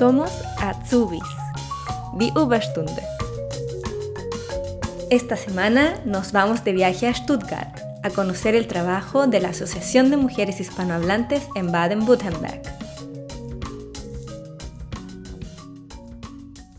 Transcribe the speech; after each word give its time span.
Somos 0.00 0.30
Azubis, 0.56 1.20
die 2.14 2.32
Überstunde. 2.34 3.02
Esta 5.10 5.36
semana 5.36 6.00
nos 6.06 6.32
vamos 6.32 6.64
de 6.64 6.72
viaje 6.72 7.06
a 7.06 7.12
Stuttgart 7.12 7.78
a 8.02 8.08
conocer 8.08 8.54
el 8.54 8.66
trabajo 8.66 9.26
de 9.26 9.40
la 9.40 9.50
Asociación 9.50 10.10
de 10.10 10.16
Mujeres 10.16 10.58
Hispanohablantes 10.58 11.46
en 11.54 11.70
Baden-Württemberg. 11.70 12.62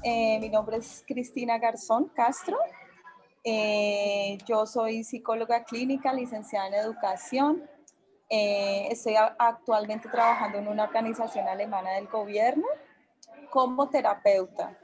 Eh, 0.04 0.39
mi 0.39 0.50
nombre 0.50 0.78
es 0.78 1.04
Cristina 1.06 1.60
Garzón 1.60 2.10
Castro. 2.15 2.57
Eh, 3.43 4.39
yo 4.47 4.65
soy 4.65 5.04
psicóloga 5.04 5.64
clínica, 5.64 6.11
licenciada 6.11 6.69
en 6.69 6.74
educación. 6.74 7.69
Eh, 8.32 8.88
estoy 8.89 9.14
actualmente 9.38 10.10
trabajando 10.10 10.57
en 10.57 10.68
una 10.68 10.86
organización 10.86 11.47
alemana 11.47 11.92
del 11.92 12.07
gobierno 12.07 12.65
como 13.51 13.89
terapeuta. 13.89 14.75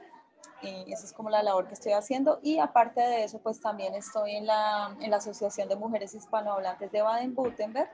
Y 0.62 0.92
esa 0.92 1.04
es 1.06 1.12
como 1.12 1.30
la 1.30 1.42
labor 1.42 1.66
que 1.66 1.74
estoy 1.74 1.92
haciendo. 1.92 2.38
Y 2.42 2.58
aparte 2.58 3.00
de 3.00 3.24
eso, 3.24 3.40
pues 3.40 3.60
también 3.60 3.94
estoy 3.94 4.36
en 4.36 4.46
la, 4.46 4.96
en 5.00 5.10
la 5.10 5.16
Asociación 5.16 5.68
de 5.68 5.76
Mujeres 5.76 6.14
Hispanohablantes 6.14 6.90
de 6.92 7.02
Baden-Württemberg, 7.02 7.88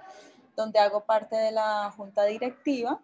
donde 0.57 0.79
hago 0.79 1.05
parte 1.05 1.37
de 1.37 1.53
la 1.53 1.93
junta 1.97 2.25
directiva. 2.25 3.01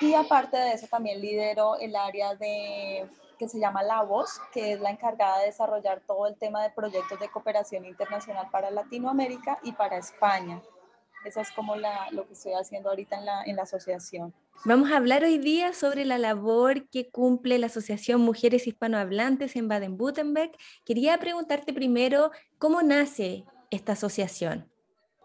Y 0.00 0.14
aparte 0.14 0.56
de 0.56 0.72
eso, 0.72 0.86
también 0.88 1.20
lidero 1.20 1.76
el 1.76 1.94
área 1.96 2.34
de 2.34 3.08
que 3.38 3.48
se 3.48 3.58
llama 3.58 3.82
La 3.82 4.02
Voz, 4.02 4.38
que 4.52 4.72
es 4.72 4.80
la 4.80 4.90
encargada 4.90 5.38
de 5.38 5.46
desarrollar 5.46 6.02
todo 6.06 6.26
el 6.26 6.36
tema 6.36 6.62
de 6.62 6.70
proyectos 6.70 7.18
de 7.18 7.30
cooperación 7.30 7.86
internacional 7.86 8.48
para 8.52 8.70
Latinoamérica 8.70 9.58
y 9.62 9.72
para 9.72 9.96
España. 9.96 10.60
Eso 11.24 11.40
es 11.40 11.50
como 11.52 11.74
la, 11.74 12.10
lo 12.10 12.26
que 12.26 12.34
estoy 12.34 12.52
haciendo 12.52 12.90
ahorita 12.90 13.16
en 13.16 13.24
la, 13.24 13.42
en 13.44 13.56
la 13.56 13.62
asociación. 13.62 14.34
Vamos 14.66 14.90
a 14.90 14.98
hablar 14.98 15.24
hoy 15.24 15.38
día 15.38 15.72
sobre 15.72 16.04
la 16.04 16.18
labor 16.18 16.86
que 16.90 17.08
cumple 17.08 17.58
la 17.58 17.66
Asociación 17.66 18.20
Mujeres 18.20 18.66
Hispanohablantes 18.66 19.56
en 19.56 19.68
Baden-Württemberg. 19.68 20.52
Quería 20.84 21.16
preguntarte 21.16 21.72
primero, 21.72 22.30
¿cómo 22.58 22.82
nace 22.82 23.46
esta 23.70 23.92
asociación? 23.92 24.70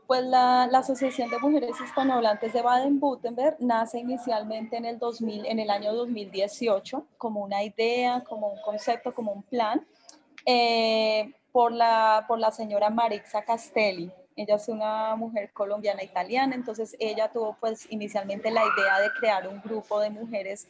Pues 0.07 0.23
la, 0.23 0.69
la, 0.71 0.77
Asociación 0.77 1.29
de 1.29 1.39
Mujeres 1.39 1.75
Hispanohablantes 1.83 2.53
de 2.53 2.61
Baden-Württemberg 2.61 3.57
nace 3.59 3.99
inicialmente 3.99 4.77
en 4.77 4.85
el, 4.85 4.99
2000, 4.99 5.45
en 5.47 5.59
el 5.59 5.69
año 5.69 5.93
2018 5.93 7.05
como 7.17 7.43
una 7.43 7.61
idea, 7.61 8.23
como 8.23 8.53
un 8.53 8.61
concepto, 8.61 9.13
como 9.13 9.33
un 9.33 9.43
plan, 9.43 9.85
eh, 10.45 11.33
por, 11.51 11.73
la, 11.73 12.23
por 12.25 12.39
la 12.39 12.51
señora 12.51 12.89
Marixa 12.89 13.43
Castelli. 13.43 14.13
Ella 14.35 14.55
es 14.55 14.67
una 14.67 15.15
mujer 15.15 15.51
colombiana 15.53 16.03
italiana, 16.03 16.55
entonces 16.55 16.95
ella 16.99 17.31
tuvo 17.31 17.55
pues 17.59 17.87
inicialmente 17.89 18.51
la 18.51 18.61
idea 18.61 18.99
de 18.99 19.09
crear 19.17 19.47
un 19.47 19.61
grupo 19.61 19.99
de 19.99 20.09
mujeres 20.09 20.67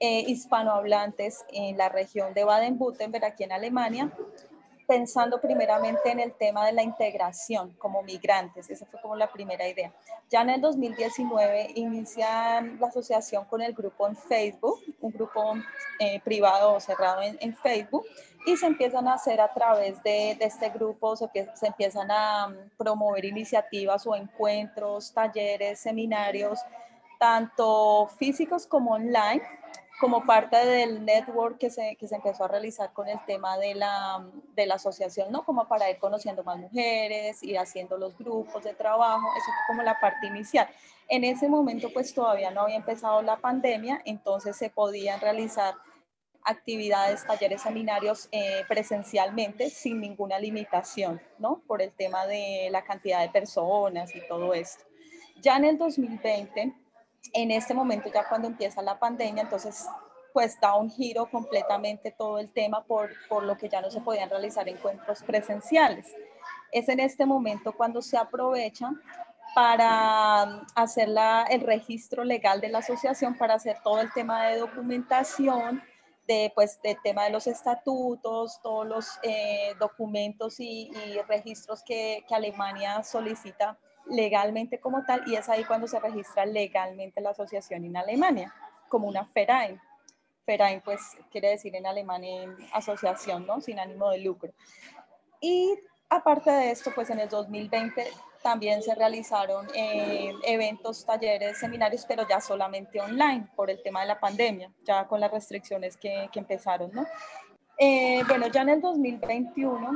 eh, 0.00 0.24
hispanohablantes 0.26 1.44
en 1.52 1.76
la 1.76 1.88
región 1.88 2.32
de 2.34 2.44
Baden-Württemberg, 2.44 3.24
aquí 3.24 3.44
en 3.44 3.52
Alemania, 3.52 4.10
pensando 4.92 5.40
primeramente 5.40 6.10
en 6.10 6.20
el 6.20 6.34
tema 6.34 6.66
de 6.66 6.72
la 6.72 6.82
integración 6.82 7.72
como 7.78 8.02
migrantes. 8.02 8.68
Esa 8.68 8.84
fue 8.84 9.00
como 9.00 9.16
la 9.16 9.32
primera 9.32 9.66
idea. 9.66 9.90
Ya 10.28 10.42
en 10.42 10.50
el 10.50 10.60
2019 10.60 11.72
inician 11.76 12.78
la 12.78 12.88
asociación 12.88 13.46
con 13.46 13.62
el 13.62 13.72
grupo 13.72 14.06
en 14.06 14.14
Facebook, 14.14 14.80
un 15.00 15.10
grupo 15.10 15.54
eh, 15.98 16.20
privado 16.22 16.74
o 16.74 16.80
cerrado 16.80 17.22
en, 17.22 17.56
Facebook, 17.56 18.04
y 18.44 18.54
se 18.58 18.66
empiezan 18.66 19.08
a 19.08 19.14
hacer 19.14 19.40
a 19.40 19.50
través 19.50 20.02
de, 20.02 20.36
de 20.38 20.44
este 20.44 20.68
grupo, 20.68 21.16
se, 21.16 21.26
se, 21.54 21.66
empiezan 21.66 22.10
a 22.10 22.48
mm, 22.48 22.76
promover 22.76 23.24
iniciativas 23.24 24.06
o 24.06 24.14
encuentros, 24.14 25.10
talleres, 25.14 25.80
seminarios, 25.80 26.58
tanto 27.18 28.08
físicos 28.18 28.66
como 28.66 28.90
online, 28.90 29.40
como 30.02 30.26
parte 30.26 30.56
del 30.56 31.04
network 31.04 31.58
que 31.58 31.70
se, 31.70 31.94
que 31.94 32.08
se 32.08 32.16
empezó 32.16 32.42
a 32.42 32.48
realizar 32.48 32.92
con 32.92 33.08
el 33.08 33.24
tema 33.24 33.56
de 33.56 33.76
la, 33.76 34.26
de 34.56 34.66
la 34.66 34.74
asociación, 34.74 35.30
¿no? 35.30 35.44
Como 35.44 35.68
para 35.68 35.88
ir 35.88 35.98
conociendo 35.98 36.42
más 36.42 36.58
mujeres, 36.58 37.40
ir 37.44 37.56
haciendo 37.56 37.96
los 37.96 38.18
grupos 38.18 38.64
de 38.64 38.74
trabajo, 38.74 39.24
eso 39.36 39.46
fue 39.46 39.66
como 39.68 39.82
la 39.84 40.00
parte 40.00 40.26
inicial. 40.26 40.68
En 41.06 41.22
ese 41.22 41.48
momento 41.48 41.88
pues 41.92 42.12
todavía 42.12 42.50
no 42.50 42.62
había 42.62 42.74
empezado 42.74 43.22
la 43.22 43.36
pandemia, 43.36 44.02
entonces 44.04 44.56
se 44.56 44.70
podían 44.70 45.20
realizar 45.20 45.76
actividades, 46.42 47.24
talleres, 47.24 47.62
seminarios 47.62 48.28
eh, 48.32 48.64
presencialmente 48.66 49.70
sin 49.70 50.00
ninguna 50.00 50.40
limitación, 50.40 51.22
¿no? 51.38 51.62
Por 51.68 51.80
el 51.80 51.92
tema 51.92 52.26
de 52.26 52.70
la 52.72 52.82
cantidad 52.82 53.20
de 53.20 53.28
personas 53.28 54.12
y 54.16 54.26
todo 54.26 54.52
esto. 54.52 54.82
Ya 55.40 55.56
en 55.58 55.64
el 55.64 55.78
2020, 55.78 56.74
en 57.32 57.50
este 57.50 57.74
momento, 57.74 58.10
ya 58.12 58.28
cuando 58.28 58.48
empieza 58.48 58.82
la 58.82 58.98
pandemia, 58.98 59.42
entonces 59.42 59.86
pues 60.32 60.58
da 60.60 60.74
un 60.76 60.90
giro 60.90 61.26
completamente 61.30 62.10
todo 62.10 62.38
el 62.38 62.50
tema 62.50 62.84
por, 62.84 63.10
por 63.28 63.42
lo 63.42 63.56
que 63.58 63.68
ya 63.68 63.82
no 63.82 63.90
se 63.90 64.00
podían 64.00 64.30
realizar 64.30 64.68
encuentros 64.68 65.22
presenciales. 65.22 66.06
Es 66.72 66.88
en 66.88 67.00
este 67.00 67.26
momento 67.26 67.72
cuando 67.72 68.00
se 68.00 68.16
aprovecha 68.16 68.90
para 69.54 70.62
hacer 70.74 71.08
la, 71.08 71.44
el 71.50 71.60
registro 71.60 72.24
legal 72.24 72.60
de 72.60 72.68
la 72.68 72.78
asociación, 72.78 73.36
para 73.36 73.54
hacer 73.54 73.76
todo 73.84 74.00
el 74.00 74.12
tema 74.12 74.46
de 74.46 74.58
documentación, 74.58 75.82
de, 76.26 76.52
pues, 76.54 76.80
del 76.82 76.96
tema 77.02 77.24
de 77.24 77.30
los 77.30 77.46
estatutos, 77.46 78.60
todos 78.62 78.86
los 78.86 79.18
eh, 79.22 79.74
documentos 79.78 80.60
y, 80.60 80.90
registros 81.28 81.82
que, 81.82 82.24
Alemania 82.30 83.02
solicita 83.02 83.78
legalmente 84.06 84.80
como 84.80 85.04
tal, 85.04 85.22
y 85.26 85.36
es 85.36 85.48
ahí 85.48 85.64
cuando 85.64 85.86
se 85.86 86.00
registra 86.00 86.46
legalmente 86.46 87.20
la 87.20 87.30
asociación 87.30 87.84
en 87.84 87.96
Alemania, 87.96 88.54
como 88.88 89.08
una 89.08 89.28
Verein. 89.34 89.80
Verein, 90.46 90.80
pues, 90.80 91.00
quiere 91.30 91.50
decir 91.50 91.74
en 91.76 91.86
alemán 91.86 92.22
asociación, 92.72 93.46
¿no? 93.46 93.60
Sin 93.60 93.78
ánimo 93.78 94.10
de 94.10 94.18
lucro. 94.18 94.52
Y 95.40 95.78
aparte 96.08 96.50
de 96.50 96.70
esto, 96.70 96.92
pues 96.94 97.10
en 97.10 97.20
el 97.20 97.28
2020 97.28 98.06
también 98.42 98.82
se 98.82 98.94
realizaron 98.94 99.66
eh, 99.74 100.32
eventos, 100.44 101.06
talleres, 101.06 101.58
seminarios, 101.58 102.04
pero 102.06 102.26
ya 102.28 102.40
solamente 102.40 103.00
online 103.00 103.46
por 103.54 103.70
el 103.70 103.80
tema 103.82 104.00
de 104.00 104.08
la 104.08 104.20
pandemia, 104.20 104.70
ya 104.84 105.06
con 105.06 105.20
las 105.20 105.30
restricciones 105.30 105.96
que, 105.96 106.28
que 106.32 106.40
empezaron, 106.40 106.90
¿no? 106.92 107.06
Eh, 107.78 108.22
bueno, 108.28 108.46
ya 108.48 108.62
en 108.62 108.68
el 108.68 108.80
2021 108.80 109.90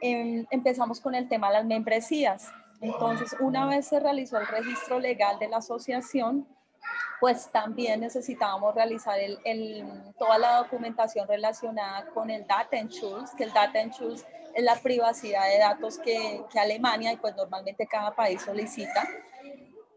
em, 0.00 0.46
empezamos 0.50 1.00
con 1.00 1.14
el 1.14 1.28
tema 1.28 1.48
de 1.48 1.54
las 1.54 1.64
membresías. 1.64 2.52
Entonces, 2.84 3.34
una 3.40 3.64
vez 3.64 3.86
se 3.86 3.98
realizó 3.98 4.38
el 4.38 4.46
registro 4.46 5.00
legal 5.00 5.38
de 5.38 5.48
la 5.48 5.56
asociación, 5.56 6.46
pues 7.18 7.50
también 7.50 8.00
necesitábamos 8.00 8.74
realizar 8.74 9.18
el, 9.18 9.38
el, 9.44 10.12
toda 10.18 10.36
la 10.36 10.56
documentación 10.58 11.26
relacionada 11.26 12.04
con 12.08 12.28
el 12.28 12.46
Datenschutz, 12.46 13.34
que 13.36 13.44
el 13.44 13.52
Datenschutz 13.54 14.26
es 14.54 14.62
la 14.62 14.76
privacidad 14.76 15.48
de 15.48 15.58
datos 15.60 15.98
que, 15.98 16.44
que 16.52 16.60
Alemania 16.60 17.12
y 17.12 17.16
pues 17.16 17.34
normalmente 17.34 17.86
cada 17.86 18.14
país 18.14 18.42
solicita 18.42 19.08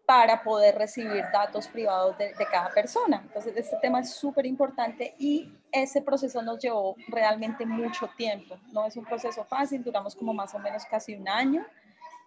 para 0.06 0.42
poder 0.42 0.78
recibir 0.78 1.26
datos 1.34 1.68
privados 1.68 2.18
de, 2.18 2.34
de 2.36 2.46
cada 2.46 2.70
persona. 2.70 3.22
Entonces, 3.22 3.53
este 3.58 3.76
tema 3.81 4.00
es 4.00 4.12
súper 4.14 4.46
importante 4.46 5.14
y 5.20 5.52
ese 5.74 6.02
proceso 6.02 6.42
nos 6.42 6.59
llevó 6.59 6.96
realmente 7.09 7.66
mucho 7.66 8.09
tiempo. 8.16 8.58
No 8.72 8.86
es 8.86 8.96
un 8.96 9.03
proceso 9.03 9.44
fácil, 9.44 9.84
duramos 9.84 10.16
como 10.16 10.34
más 10.34 10.56
o 10.56 10.59
menos 10.59 10.86
casi 10.86 11.16
un 11.16 11.28
año, 11.28 11.66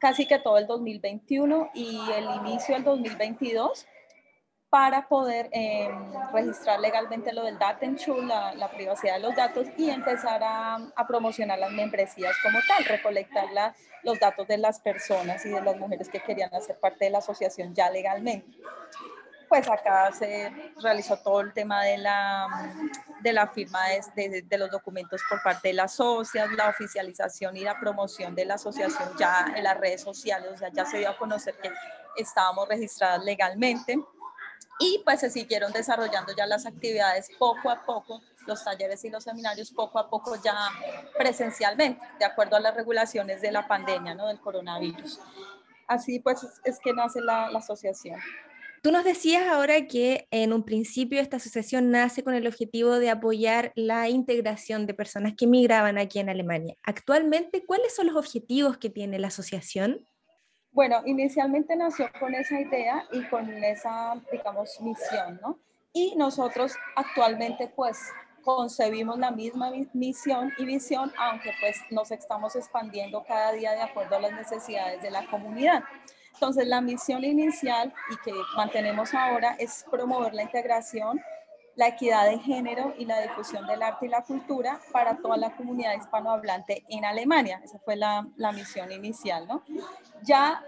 casi 0.01 0.27
que 0.27 0.39
todo 0.39 0.59
el 0.59 0.67
2021 0.67 1.71
y 1.75 2.01
el 2.17 2.25
inicio 2.41 2.75
del 2.75 2.85
2022 2.85 3.87
para 4.71 5.09
poder 5.09 5.49
eh, 5.53 5.91
registrar 6.33 6.79
legalmente 6.79 7.33
lo 7.33 7.45
del 7.45 7.59
Datenschutz, 7.59 8.25
la, 8.25 8.55
la, 8.55 8.71
privacidad 8.71 9.15
de 9.15 9.21
los 9.21 9.35
datos 9.35 9.67
y 9.77 9.91
empezar 9.91 10.43
a, 10.45 10.77
a, 10.95 11.07
promocionar 11.09 11.59
las 11.59 11.73
membresías 11.73 12.37
como 12.41 12.61
tal, 12.69 12.85
recolectar 12.85 13.51
la, 13.53 13.75
los 14.05 14.19
datos 14.21 14.47
de 14.47 14.59
las 14.59 14.81
personas 14.81 15.45
y 15.45 15.51
de 15.51 15.61
las 15.61 15.77
mujeres 15.77 16.09
que 16.09 16.21
querían 16.21 16.55
hacer 16.55 16.79
parte 16.79 17.07
de 17.07 17.11
la 17.11 17.19
asociación 17.19 17.75
ya 17.75 17.91
legalmente. 17.91 18.59
Pues 19.51 19.69
acá 19.69 20.13
se 20.13 20.73
realizó 20.81 21.17
todo 21.17 21.41
el 21.41 21.53
tema 21.53 21.83
de 21.83 21.99
la, 21.99 22.73
de 23.21 23.33
la 23.33 23.49
firma 23.49 23.81
de, 23.89 24.29
de, 24.29 24.43
de 24.43 24.59
los 24.59 24.71
documentos 24.71 25.21
por 25.29 25.43
parte 25.43 25.69
de 25.69 25.75
las 25.75 25.95
socias, 25.95 26.49
la 26.53 26.69
oficialización 26.69 27.57
y 27.57 27.63
la 27.63 27.77
promoción 27.81 28.37
de 28.37 28.45
la 28.45 28.55
asociación 28.55 29.09
ya 29.19 29.53
en 29.57 29.65
las 29.65 29.77
redes 29.77 30.03
sociales, 30.03 30.53
o 30.55 30.57
sea, 30.57 30.69
ya 30.73 30.87
se 30.87 30.99
dio 30.99 31.11
a 31.11 31.19
conocer 31.19 31.57
que 31.61 31.69
estábamos 32.17 32.69
registradas 32.69 33.25
legalmente 33.25 33.99
y 34.79 35.03
pues 35.05 35.19
se 35.19 35.31
siguieron 35.31 35.73
desarrollando 35.73 36.33
ya 36.33 36.47
las 36.47 36.65
actividades 36.65 37.29
poco 37.37 37.71
a 37.71 37.85
poco, 37.85 38.21
los 38.47 38.63
talleres 38.63 39.05
y 39.05 39.11
los 39.11 39.25
seminarios 39.25 39.73
poco 39.73 39.99
a 39.99 40.09
poco 40.09 40.37
ya 40.37 40.55
presencialmente, 41.19 42.01
de 42.21 42.25
acuerdo 42.25 42.55
a 42.55 42.61
las 42.61 42.77
regulaciones 42.77 43.43
de 43.43 43.51
la 43.51 43.67
pandemia, 43.67 44.15
¿no? 44.15 44.29
Del 44.29 44.39
coronavirus. 44.39 45.19
Así 45.89 46.21
pues 46.21 46.47
es 46.63 46.79
que 46.79 46.93
nace 46.93 47.21
la, 47.21 47.51
la 47.51 47.59
asociación. 47.59 48.21
Tú 48.83 48.93
nos 48.93 49.05
decías 49.05 49.47
ahora 49.47 49.87
que 49.87 50.27
en 50.31 50.55
un 50.55 50.65
principio 50.65 51.21
esta 51.21 51.37
asociación 51.37 51.91
nace 51.91 52.25
con 52.25 52.35
el 52.35 52.47
objetivo 52.47 52.99
de 52.99 53.11
apoyar 53.11 53.73
la 53.75 54.09
integración 54.09 54.87
de 54.87 54.95
personas 54.95 55.35
que 55.37 55.47
migraban 55.47 55.99
aquí 55.99 56.19
en 56.19 56.31
Alemania. 56.31 56.77
Actualmente, 56.83 57.63
¿cuáles 57.67 57.95
son 57.95 58.07
los 58.07 58.17
objetivos 58.17 58.79
que 58.79 58.89
tiene 58.89 59.19
la 59.19 59.29
asociación? 59.29 60.07
Bueno, 60.73 61.03
inicialmente 61.05 61.77
nació 61.77 62.09
con 62.19 62.35
esa 62.35 62.59
idea 62.59 63.07
y 63.13 63.23
con 63.29 63.51
esa, 63.63 64.19
digamos, 64.33 64.81
misión, 64.81 65.39
¿no? 65.43 65.59
Y 65.93 66.15
nosotros 66.17 66.73
actualmente 66.97 67.71
pues 67.77 67.99
concebimos 68.43 69.19
la 69.19 69.31
misma 69.31 69.73
misión 69.93 70.53
y 70.57 70.65
visión, 70.65 71.13
aunque 71.19 71.51
pues 71.61 71.77
nos 71.91 72.11
estamos 72.13 72.57
expandiendo 72.57 73.25
cada 73.25 73.53
día 73.53 73.73
de 73.73 73.83
acuerdo 73.83 74.17
a 74.17 74.21
las 74.21 74.33
necesidades 74.33 75.03
de 75.03 75.11
la 75.11 75.27
comunidad. 75.27 75.83
Entonces, 76.35 76.67
la 76.67 76.81
misión 76.81 77.25
inicial 77.25 77.93
y 78.11 78.17
que 78.25 78.33
mantenemos 78.57 79.15
ahora 79.15 79.57
es 79.59 79.85
promover 79.91 80.35
la 80.35 80.43
integración, 80.43 81.21
la 81.77 81.89
equidad 81.89 82.25
de 82.29 82.39
género 82.39 82.95
y 82.99 83.05
la 83.05 83.21
difusión 83.21 83.67
del 83.67 83.83
arte 83.83 84.07
y 84.07 84.09
la 84.09 84.23
cultura 84.23 84.81
para 84.93 85.17
toda 85.19 85.37
la 85.37 85.55
comunidad 85.57 85.95
hispanohablante 85.97 86.85
en 86.89 87.05
Alemania. 87.05 87.61
Esa 87.63 87.79
fue 87.79 87.97
la, 87.97 88.27
la 88.37 88.53
misión 88.53 88.91
inicial, 88.91 89.47
¿no? 89.47 89.63
Ya 90.23 90.63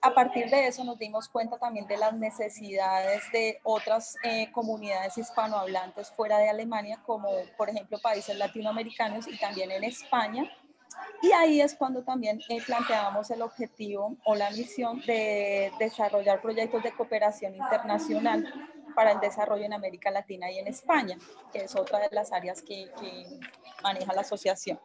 a 0.00 0.14
partir 0.14 0.48
de 0.48 0.68
eso 0.68 0.84
nos 0.84 0.98
dimos 0.98 1.28
cuenta 1.28 1.58
también 1.58 1.86
de 1.86 1.96
las 1.96 2.12
necesidades 2.12 3.22
de 3.32 3.58
otras 3.64 4.16
eh, 4.22 4.50
comunidades 4.52 5.18
hispanohablantes 5.18 6.10
fuera 6.12 6.38
de 6.38 6.48
Alemania, 6.48 7.00
como 7.04 7.28
por 7.56 7.68
ejemplo 7.68 7.98
países 7.98 8.36
latinoamericanos 8.36 9.26
y 9.26 9.36
también 9.38 9.70
en 9.70 9.84
España. 9.84 10.50
Y 11.22 11.32
ahí 11.32 11.60
es 11.60 11.74
cuando 11.74 12.02
también 12.02 12.40
eh, 12.48 12.58
planteábamos 12.64 13.30
el 13.30 13.42
objetivo 13.42 14.16
o 14.24 14.34
la 14.34 14.50
misión 14.50 15.00
de 15.06 15.72
desarrollar 15.78 16.40
proyectos 16.40 16.82
de 16.82 16.92
cooperación 16.92 17.56
internacional 17.56 18.46
para 18.98 19.12
el 19.12 19.20
desarrollo 19.20 19.64
en 19.64 19.72
América 19.72 20.10
Latina 20.10 20.50
y 20.50 20.58
en 20.58 20.66
España, 20.66 21.16
que 21.52 21.60
es 21.60 21.76
otra 21.76 22.00
de 22.00 22.08
las 22.10 22.32
áreas 22.32 22.62
que, 22.62 22.90
maneja 23.80 24.12
la 24.12 24.22
asociación. 24.22 24.80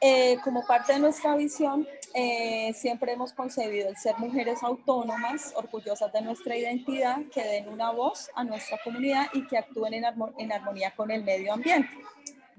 Eh, 0.00 0.38
como 0.42 0.66
parte 0.66 0.94
de 0.94 0.98
nuestra 0.98 1.36
visión, 1.36 1.86
eh, 2.14 2.72
siempre 2.74 3.12
hemos 3.12 3.34
concebido 3.34 3.90
el 3.90 3.98
ser 3.98 4.16
mujeres 4.16 4.62
autónomas, 4.62 5.52
orgullosas 5.56 6.10
de 6.10 6.22
nuestra 6.22 6.56
identidad, 6.56 7.18
que 7.34 7.42
den 7.42 7.68
una 7.68 7.90
voz 7.90 8.30
a 8.34 8.44
nuestra 8.44 8.78
comunidad 8.82 9.26
y 9.34 9.46
que 9.46 9.58
actúen 9.58 9.92
en, 9.92 10.52
armonía 10.52 10.94
con 10.96 11.10
el 11.10 11.22
medio 11.22 11.52
ambiente. 11.52 11.90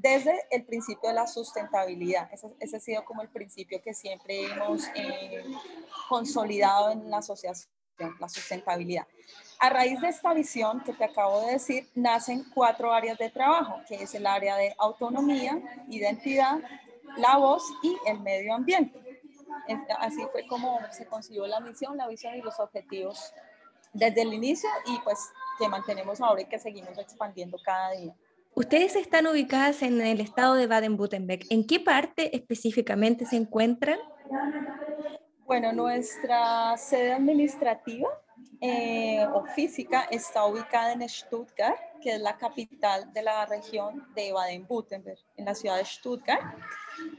Desde 0.05 0.39
el 0.51 0.63
principio 0.65 1.09
de 1.09 1.15
la 1.15 1.25
sustentabilidad, 1.25 2.29
ese, 2.31 2.77
ha 2.77 2.79
sido 2.79 3.03
como 3.05 3.23
el 3.23 3.29
principio 3.29 3.81
que 3.81 3.95
siempre 3.95 4.45
hemos 4.45 4.83
eh, 4.93 5.43
consolidado 6.07 6.91
en 6.91 7.09
la 7.09 7.17
asociación, 7.17 7.71
la 8.19 8.29
sustentabilidad. 8.29 9.07
A 9.57 9.71
raíz 9.71 9.99
de 9.99 10.09
esta 10.09 10.31
visión 10.35 10.83
que 10.83 10.93
te 10.93 11.05
acabo 11.05 11.41
de 11.41 11.53
decir, 11.53 11.89
nacen 11.95 12.45
cuatro 12.53 12.93
áreas 12.93 13.17
de 13.17 13.31
trabajo, 13.31 13.81
que 13.87 13.95
es 13.95 14.13
el 14.13 14.27
área 14.27 14.55
de 14.57 14.75
autonomía, 14.77 15.59
identidad, 15.89 16.59
la 17.17 17.37
voz 17.37 17.63
y 17.81 17.97
el 18.05 18.19
medio 18.19 18.53
ambiente. 18.53 18.99
Así 19.97 20.23
fue 20.31 20.45
como 20.45 20.81
se 20.91 21.07
consiguió 21.07 21.47
la 21.47 21.59
misión, 21.61 21.97
la 21.97 22.07
visión 22.07 22.35
y 22.35 22.41
los 22.41 22.59
objetivos 22.59 23.33
desde 23.91 24.21
el 24.21 24.35
inicio 24.35 24.69
y 24.85 24.99
pues 24.99 25.17
que 25.57 25.67
mantenemos 25.67 26.21
ahora 26.21 26.41
y 26.41 26.45
que 26.45 26.59
seguimos 26.59 26.95
expandiendo 26.99 27.57
cada 27.65 27.93
día. 27.93 28.15
Ustedes 28.57 28.95
están 28.95 29.27
ubicadas 29.27 29.81
en 29.81 29.99
el 29.99 30.21
estado 30.21 30.55
de 30.55 30.65
Baden-Württemberg. 30.65 31.41
¿En 31.49 31.67
qué 31.67 31.81
parte 31.81 32.33
específicamente 32.33 33.25
se 33.25 33.35
encuentran? 33.35 33.99
Bueno, 35.45 35.73
nuestra 35.73 36.77
sede 36.77 37.11
administrativa 37.11 38.07
eh, 38.61 39.27
o 39.33 39.45
física 39.45 40.07
está 40.09 40.45
ubicada 40.45 40.93
en 40.93 41.07
Stuttgart, 41.09 41.77
que 42.01 42.15
es 42.15 42.21
la 42.21 42.37
capital 42.37 43.11
de 43.11 43.23
la 43.23 43.45
región 43.45 44.07
de 44.15 44.31
Baden-Württemberg, 44.31 45.19
en 45.35 45.43
la 45.43 45.53
ciudad 45.53 45.75
de 45.75 45.83
Stuttgart. 45.83 46.41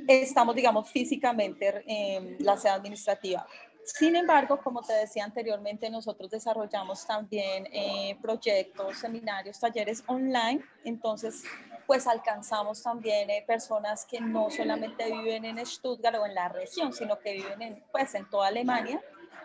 Estamos, 0.08 0.54
digamos, 0.54 0.90
físicamente 0.90 1.84
en 1.86 2.38
la 2.38 2.56
sede 2.56 2.72
administrativa. 2.72 3.46
Sin 3.86 4.16
embargo, 4.16 4.58
como 4.58 4.82
te 4.82 4.92
decía 4.92 5.24
anteriormente, 5.24 5.88
nosotros 5.88 6.28
desarrollamos 6.28 7.06
también 7.06 7.68
eh, 7.72 8.18
proyectos, 8.20 8.98
seminarios, 8.98 9.60
talleres 9.60 10.02
online. 10.08 10.60
Entonces, 10.84 11.44
pues 11.86 12.08
alcanzamos 12.08 12.82
también 12.82 13.30
eh, 13.30 13.44
personas 13.46 14.04
que 14.04 14.20
no 14.20 14.50
solamente 14.50 15.04
viven 15.06 15.44
en 15.44 15.64
Stuttgart 15.64 16.16
o 16.16 16.26
en 16.26 16.34
la 16.34 16.48
región, 16.48 16.92
sino 16.92 17.16
que 17.20 17.34
viven 17.34 17.62
en, 17.62 17.84
pues, 17.92 18.14
en 18.16 18.28
toda 18.28 18.48
Alemania 18.48 19.00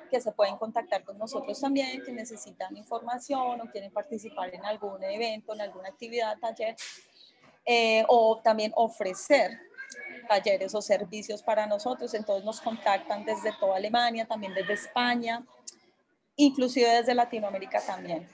que 0.10 0.20
se 0.20 0.32
pueden 0.34 0.58
contactar 0.58 1.06
con 1.06 1.18
nosotros 1.18 1.62
también, 1.62 2.04
que 2.04 2.12
necesitan 2.12 2.76
información 2.76 3.62
o 3.62 3.72
quieren 3.72 3.94
participar 3.94 4.54
en 4.54 4.66
algún 4.66 5.02
evento, 5.04 5.54
en 5.54 5.62
alguna 5.62 5.88
actividad, 5.88 6.38
taller, 6.38 6.76
eh, 7.66 8.04
o 8.10 8.42
también 8.44 8.74
ofrecer 8.76 9.58
talleres 10.28 10.74
o 10.76 10.82
servicios 10.82 11.44
para 11.44 11.68
nosotros. 11.68 12.14
Entonces 12.14 12.46
nos 12.46 12.62
contactan 12.62 13.26
desde 13.26 13.52
toda 13.60 13.78
Alemania, 13.78 14.26
también 14.26 14.54
desde 14.54 14.74
España, 14.74 15.44
inclusive 16.36 16.90
desde 16.90 17.14
Latinoamérica 17.14 17.82
también. 17.82 18.28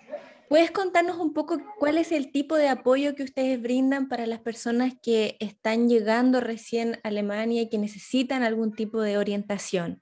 ¿Puedes 0.50 0.71
contarnos 0.71 1.18
un 1.18 1.33
poco 1.33 1.57
cuál 1.77 1.98
es 1.98 2.13
el 2.13 2.31
tipo 2.31 2.56
de 2.56 2.69
apoyo 2.69 3.15
que 3.15 3.24
ustedes 3.24 3.62
brindan 3.62 4.07
para 4.07 4.25
las 4.25 4.39
personas 4.39 4.94
que 5.01 5.36
están 5.42 5.89
llegando 5.89 6.39
recién 6.39 7.01
a 7.04 7.09
Alemania 7.09 7.63
y 7.63 7.69
que 7.69 7.77
necesitan 7.77 8.44
algún 8.44 8.74
tipo 8.74 9.01
de 9.01 9.18
orientación? 9.18 10.01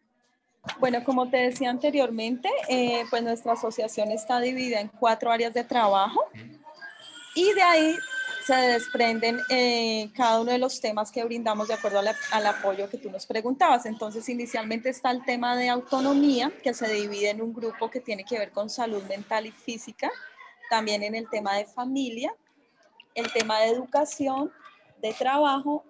Bueno, 0.79 1.03
como 1.03 1.29
te 1.29 1.37
decía 1.37 1.71
anteriormente, 1.71 2.49
eh, 2.69 3.05
pues 3.09 3.23
nuestra 3.23 3.53
asociación 3.53 4.11
está 4.11 4.39
dividida 4.39 4.79
en 4.79 4.87
cuatro 4.87 5.31
áreas 5.31 5.53
de 5.53 5.63
trabajo 5.63 6.21
y 7.35 7.51
de 7.53 7.61
ahí 7.61 7.95
se 8.45 8.53
desprenden 8.53 9.39
eh, 9.49 10.11
cada 10.13 10.39
uno 10.39 10.51
de 10.51 10.59
los 10.59 10.79
temas 10.79 11.11
que 11.11 11.23
brindamos 11.23 11.67
de 11.67 11.73
acuerdo 11.73 11.99
al 11.99 12.45
apoyo 12.45 12.87
que 12.89 12.99
tú 12.99 13.09
nos 13.09 13.25
preguntabas. 13.25 13.87
Entonces, 13.87 14.29
inicialmente 14.29 14.89
está 14.89 15.09
el 15.09 15.25
tema 15.25 15.57
de 15.57 15.69
autonomía, 15.69 16.51
que 16.61 16.73
se 16.75 16.91
divide 16.93 17.31
en 17.31 17.41
un 17.41 17.53
grupo 17.53 17.89
que 17.89 17.99
tiene 17.99 18.23
que 18.23 18.37
ver 18.37 18.51
con 18.51 18.69
salud 18.69 19.03
mental 19.05 19.47
y 19.47 19.51
física, 19.51 20.11
también 20.69 21.01
en 21.01 21.15
el 21.15 21.27
tema 21.27 21.55
de 21.55 21.65
familia, 21.65 22.35
el 23.15 23.31
tema 23.33 23.59
de 23.61 23.69
educación, 23.69 24.51
de 25.01 25.13
trabajo 25.13 25.83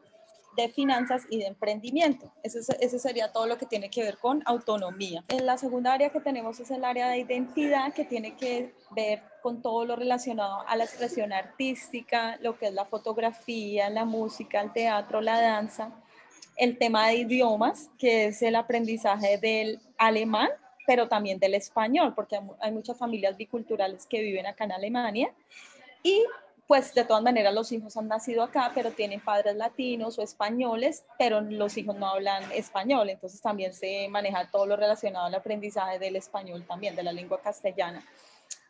de 0.55 0.69
finanzas 0.69 1.23
y 1.29 1.37
de 1.39 1.47
emprendimiento. 1.47 2.31
Ese, 2.43 2.59
ese, 2.79 2.99
sería 2.99 3.31
todo 3.31 3.47
lo 3.47 3.57
que 3.57 3.65
tiene 3.65 3.89
que 3.89 4.03
ver 4.03 4.17
con 4.17 4.41
autonomía. 4.45 5.23
En 5.27 5.45
la 5.45 5.57
segunda 5.57 5.93
área 5.93 6.09
que 6.09 6.19
tenemos 6.19 6.59
es 6.59 6.71
el 6.71 6.83
área 6.83 7.09
de 7.09 7.19
identidad, 7.19 7.93
que 7.93 8.05
tiene 8.05 8.35
que 8.35 8.73
ver 8.91 9.21
con 9.41 9.61
todo 9.61 9.85
lo 9.85 9.95
relacionado 9.95 10.63
a 10.67 10.75
la 10.75 10.85
expresión 10.85 11.33
artística, 11.33 12.37
lo 12.41 12.57
que 12.57 12.67
es 12.67 12.73
la 12.73 12.85
fotografía, 12.85 13.89
la 13.89 14.05
música, 14.05 14.61
el 14.61 14.73
teatro, 14.73 15.21
la 15.21 15.39
danza. 15.39 15.91
El 16.57 16.77
tema 16.77 17.07
de 17.07 17.15
idiomas, 17.15 17.89
que 17.97 18.27
es 18.27 18.41
el 18.41 18.55
aprendizaje 18.55 19.37
del 19.37 19.81
alemán, 19.97 20.49
pero 20.87 21.07
también 21.07 21.39
del 21.39 21.53
español, 21.53 22.13
porque 22.15 22.39
hay 22.61 22.71
muchas 22.71 22.97
familias 22.97 23.35
biculturales 23.35 24.05
que 24.05 24.21
viven 24.21 24.45
acá 24.45 24.63
en 24.63 24.71
Alemania. 24.71 25.33
Y 26.01 26.23
pues 26.67 26.93
de 26.95 27.03
todas 27.03 27.21
maneras 27.21 27.53
los 27.53 27.71
hijos 27.71 27.95
han 27.95 28.07
nacido 28.07 28.41
acá, 28.41 28.71
pero 28.73 28.91
tienen 28.91 29.19
padres 29.19 29.55
latinos 29.55 30.17
o 30.17 30.23
españoles, 30.23 31.05
pero 31.19 31.41
los 31.41 31.77
hijos 31.77 31.95
no 31.95 32.07
hablan 32.07 32.51
español, 32.51 33.09
entonces 33.09 33.39
también 33.41 33.73
se 33.73 34.07
maneja 34.09 34.49
todo 34.49 34.65
lo 34.65 34.75
relacionado 34.75 35.27
al 35.27 35.35
aprendizaje 35.35 35.99
del 35.99 36.15
español 36.15 36.65
también, 36.67 36.95
de 36.95 37.03
la 37.03 37.11
lengua 37.11 37.39
castellana. 37.39 38.03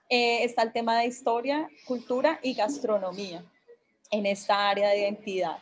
Eh, 0.10 0.44
está 0.44 0.64
el 0.64 0.74
tema 0.74 1.00
de 1.00 1.06
historia, 1.06 1.70
cultura 1.86 2.40
y 2.44 2.54
gastronomía 2.54 3.44
en 4.12 4.25
esta 4.25 4.70
área 4.70 4.90
de 4.90 5.00
identidad. 5.00 5.58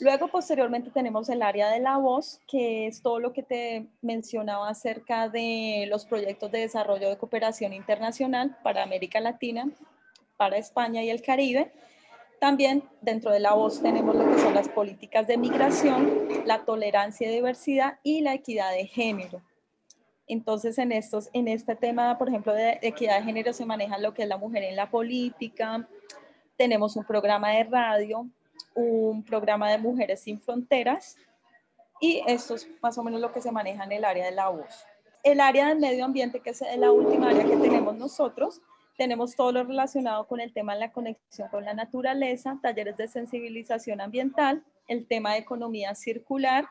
Luego, 0.00 0.28
posteriormente, 0.28 0.90
tenemos 0.90 1.28
el 1.28 1.42
área 1.42 1.70
de 1.70 1.80
la 1.80 1.96
voz, 1.96 2.40
que 2.48 2.86
es 2.86 3.02
todo 3.02 3.18
lo 3.18 3.32
que 3.32 3.42
te 3.42 3.86
mencionaba 4.02 4.68
acerca 4.68 5.28
de 5.28 5.86
los 5.88 6.04
proyectos 6.04 6.50
de 6.50 6.60
desarrollo 6.60 7.08
de 7.08 7.16
cooperación 7.16 7.72
internacional 7.72 8.56
para 8.62 8.82
América 8.82 9.20
Latina 9.20 9.70
para 10.36 10.56
España 10.58 11.02
y 11.02 11.10
el 11.10 11.22
Caribe. 11.22 11.72
También 12.40 12.84
dentro 13.00 13.30
de 13.30 13.40
la 13.40 13.54
voz 13.54 13.80
tenemos 13.80 14.14
lo 14.14 14.28
que 14.30 14.38
son 14.38 14.54
las 14.54 14.68
políticas 14.68 15.26
de 15.26 15.38
migración, 15.38 16.28
la 16.44 16.64
tolerancia 16.64 17.30
y 17.30 17.34
diversidad 17.34 17.98
y 18.02 18.20
la 18.20 18.34
equidad 18.34 18.72
de 18.72 18.86
género. 18.86 19.42
Entonces, 20.28 20.76
en, 20.78 20.92
estos, 20.92 21.30
en 21.32 21.48
este 21.48 21.76
tema, 21.76 22.18
por 22.18 22.28
ejemplo, 22.28 22.52
de 22.52 22.78
equidad 22.82 23.18
de 23.18 23.24
género 23.24 23.52
se 23.52 23.64
maneja 23.64 23.96
lo 23.98 24.12
que 24.12 24.24
es 24.24 24.28
la 24.28 24.36
mujer 24.36 24.64
en 24.64 24.76
la 24.76 24.90
política. 24.90 25.88
Tenemos 26.56 26.96
un 26.96 27.04
programa 27.04 27.50
de 27.50 27.64
radio, 27.64 28.28
un 28.74 29.22
programa 29.22 29.70
de 29.70 29.78
Mujeres 29.78 30.20
sin 30.20 30.40
Fronteras 30.40 31.16
y 32.00 32.22
esto 32.26 32.54
es 32.54 32.68
más 32.82 32.98
o 32.98 33.02
menos 33.02 33.20
lo 33.20 33.32
que 33.32 33.40
se 33.40 33.52
maneja 33.52 33.84
en 33.84 33.92
el 33.92 34.04
área 34.04 34.26
de 34.26 34.32
la 34.32 34.48
voz. 34.48 34.84
El 35.22 35.40
área 35.40 35.68
del 35.68 35.78
medio 35.78 36.04
ambiente, 36.04 36.40
que 36.40 36.50
es 36.50 36.62
la 36.76 36.92
última 36.92 37.30
área 37.30 37.44
que 37.44 37.56
tenemos 37.56 37.96
nosotros, 37.96 38.60
tenemos 38.96 39.36
todo 39.36 39.52
lo 39.52 39.64
relacionado 39.64 40.26
con 40.26 40.40
el 40.40 40.52
tema 40.52 40.74
de 40.74 40.80
la 40.80 40.92
conexión 40.92 41.48
con 41.48 41.64
la 41.64 41.74
naturaleza, 41.74 42.58
talleres 42.62 42.96
de 42.96 43.08
sensibilización 43.08 44.00
ambiental, 44.00 44.64
el 44.88 45.06
tema 45.06 45.32
de 45.32 45.38
economía 45.38 45.94
circular 45.94 46.68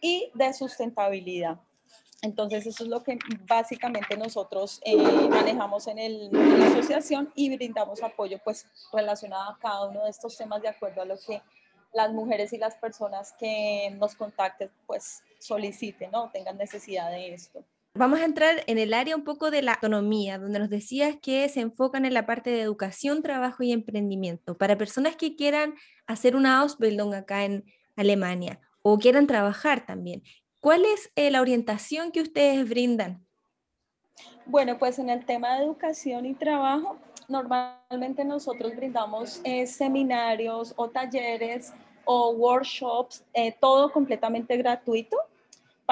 y 0.00 0.30
de 0.34 0.52
sustentabilidad. 0.52 1.58
Entonces, 2.22 2.66
eso 2.66 2.84
es 2.84 2.88
lo 2.88 3.02
que 3.02 3.18
básicamente 3.48 4.16
nosotros 4.16 4.80
eh, 4.84 4.96
manejamos 4.96 5.88
en, 5.88 5.98
el, 5.98 6.30
en, 6.32 6.60
la 6.60 6.68
asociación 6.68 7.32
y 7.34 7.54
brindamos 7.54 8.00
apoyo 8.02 8.38
pues 8.44 8.66
relacionado 8.92 9.50
a 9.50 9.58
cada 9.58 9.88
uno 9.88 10.04
de 10.04 10.10
estos 10.10 10.36
temas 10.36 10.62
de 10.62 10.68
acuerdo 10.68 11.02
a 11.02 11.04
lo 11.04 11.16
que 11.18 11.42
las 11.92 12.12
mujeres 12.12 12.52
y 12.52 12.58
las 12.58 12.76
personas 12.76 13.34
que 13.38 13.90
nos 13.98 14.14
contacten 14.14 14.70
pues 14.86 15.22
soliciten, 15.40 16.12
¿no? 16.12 16.30
Tengan 16.30 16.56
necesidad 16.56 17.10
de 17.10 17.34
esto. 17.34 17.64
Vamos 17.94 18.20
a 18.20 18.24
entrar 18.24 18.64
en 18.66 18.78
el 18.78 18.94
área 18.94 19.14
un 19.14 19.22
poco 19.22 19.50
de 19.50 19.60
la 19.60 19.74
autonomía, 19.74 20.38
donde 20.38 20.58
nos 20.58 20.70
decías 20.70 21.16
que 21.20 21.46
se 21.50 21.60
enfocan 21.60 22.06
en 22.06 22.14
la 22.14 22.24
parte 22.24 22.48
de 22.48 22.62
educación, 22.62 23.22
trabajo 23.22 23.62
y 23.62 23.70
emprendimiento. 23.70 24.56
Para 24.56 24.78
personas 24.78 25.14
que 25.14 25.36
quieran 25.36 25.74
hacer 26.06 26.34
una 26.34 26.60
Ausbildung 26.60 27.12
acá 27.12 27.44
en 27.44 27.66
Alemania 27.94 28.60
o 28.80 28.98
quieran 28.98 29.26
trabajar 29.26 29.84
también, 29.84 30.22
¿cuál 30.58 30.86
es 30.86 31.12
eh, 31.16 31.30
la 31.30 31.42
orientación 31.42 32.12
que 32.12 32.22
ustedes 32.22 32.66
brindan? 32.66 33.26
Bueno, 34.46 34.78
pues 34.78 34.98
en 34.98 35.10
el 35.10 35.26
tema 35.26 35.56
de 35.56 35.64
educación 35.64 36.24
y 36.24 36.32
trabajo, 36.32 36.96
normalmente 37.28 38.24
nosotros 38.24 38.74
brindamos 38.74 39.42
eh, 39.44 39.66
seminarios 39.66 40.72
o 40.76 40.88
talleres 40.88 41.74
o 42.06 42.30
workshops, 42.30 43.22
eh, 43.34 43.54
todo 43.60 43.92
completamente 43.92 44.56
gratuito 44.56 45.18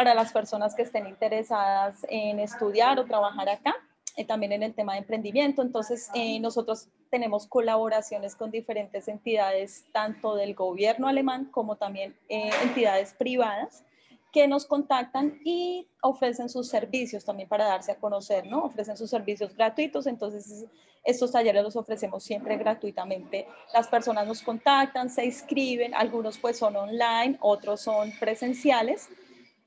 para 0.01 0.15
las 0.15 0.33
personas 0.33 0.75
que 0.75 0.81
estén 0.81 1.07
interesadas 1.07 2.07
en 2.09 2.39
estudiar 2.39 2.99
o 2.99 3.05
trabajar 3.05 3.51
acá, 3.51 3.77
eh, 4.17 4.25
también 4.25 4.53
en 4.53 4.63
el 4.63 4.73
tema 4.73 4.95
de 4.95 5.01
emprendimiento. 5.01 5.61
Entonces, 5.61 6.09
eh, 6.15 6.41
nosotros 6.41 6.89
tenemos 7.11 7.47
colaboraciones 7.47 8.35
con 8.35 8.51
diferentes 8.51 9.09
entidades, 9.09 9.85
tanto 9.93 10.37
del 10.37 10.55
gobierno 10.55 11.07
alemán 11.07 11.51
como 11.51 11.77
también 11.77 12.17
eh, 12.31 12.49
entidades 12.63 13.13
privadas 13.13 13.85
que 14.33 14.49
nos 14.49 14.65
contactan 14.65 15.39
y 15.45 15.87
ofrecen 16.01 16.49
sus 16.49 16.71
servicios 16.71 17.27
también 17.27 17.51
para 17.51 17.67
darse 17.67 17.93
a 17.93 17.97
conocer, 17.97 18.47
¿no? 18.47 18.65
Ofrecen 18.65 18.97
sus 18.97 19.11
servicios 19.11 19.55
gratuitos, 19.55 20.07
entonces 20.07 20.65
estos 21.05 21.31
talleres 21.31 21.63
los 21.63 21.77
ofrecemos 21.77 22.25
siempre 22.25 22.57
gratuitamente. 22.57 23.47
Las 23.75 23.87
personas 23.89 24.27
nos 24.27 24.41
contactan, 24.41 25.11
se 25.11 25.27
inscriben, 25.27 25.95
algunos 25.95 26.39
pues 26.39 26.57
son 26.57 26.75
online, 26.77 27.37
otros 27.43 27.83
son 27.83 28.13
presenciales 28.19 29.11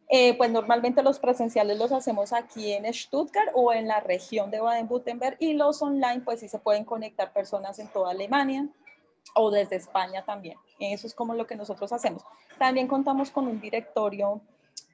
eh, 0.09 0.37
pues 0.37 0.51
normalmente 0.51 1.01
los 1.01 1.19
presenciales 1.19 1.77
los 1.77 1.91
hacemos 1.91 2.33
aquí 2.33 2.73
en 2.73 2.91
Stuttgart 2.93 3.51
o 3.53 3.73
en 3.73 3.87
la 3.87 3.99
región 3.99 4.51
de 4.51 4.59
Baden-Württemberg 4.59 5.37
y 5.39 5.53
los 5.53 5.81
online 5.81 6.21
pues 6.23 6.41
sí 6.41 6.49
se 6.49 6.59
pueden 6.59 6.85
conectar 6.85 7.31
personas 7.33 7.79
en 7.79 7.87
toda 7.87 8.11
Alemania 8.11 8.67
o 9.35 9.49
desde 9.49 9.77
España 9.77 10.23
también. 10.25 10.57
Eso 10.79 11.07
es 11.07 11.13
como 11.13 11.33
lo 11.33 11.47
que 11.47 11.55
nosotros 11.55 11.91
hacemos. 11.93 12.23
También 12.59 12.87
contamos 12.87 13.31
con 13.31 13.47
un 13.47 13.59
directorio 13.59 14.41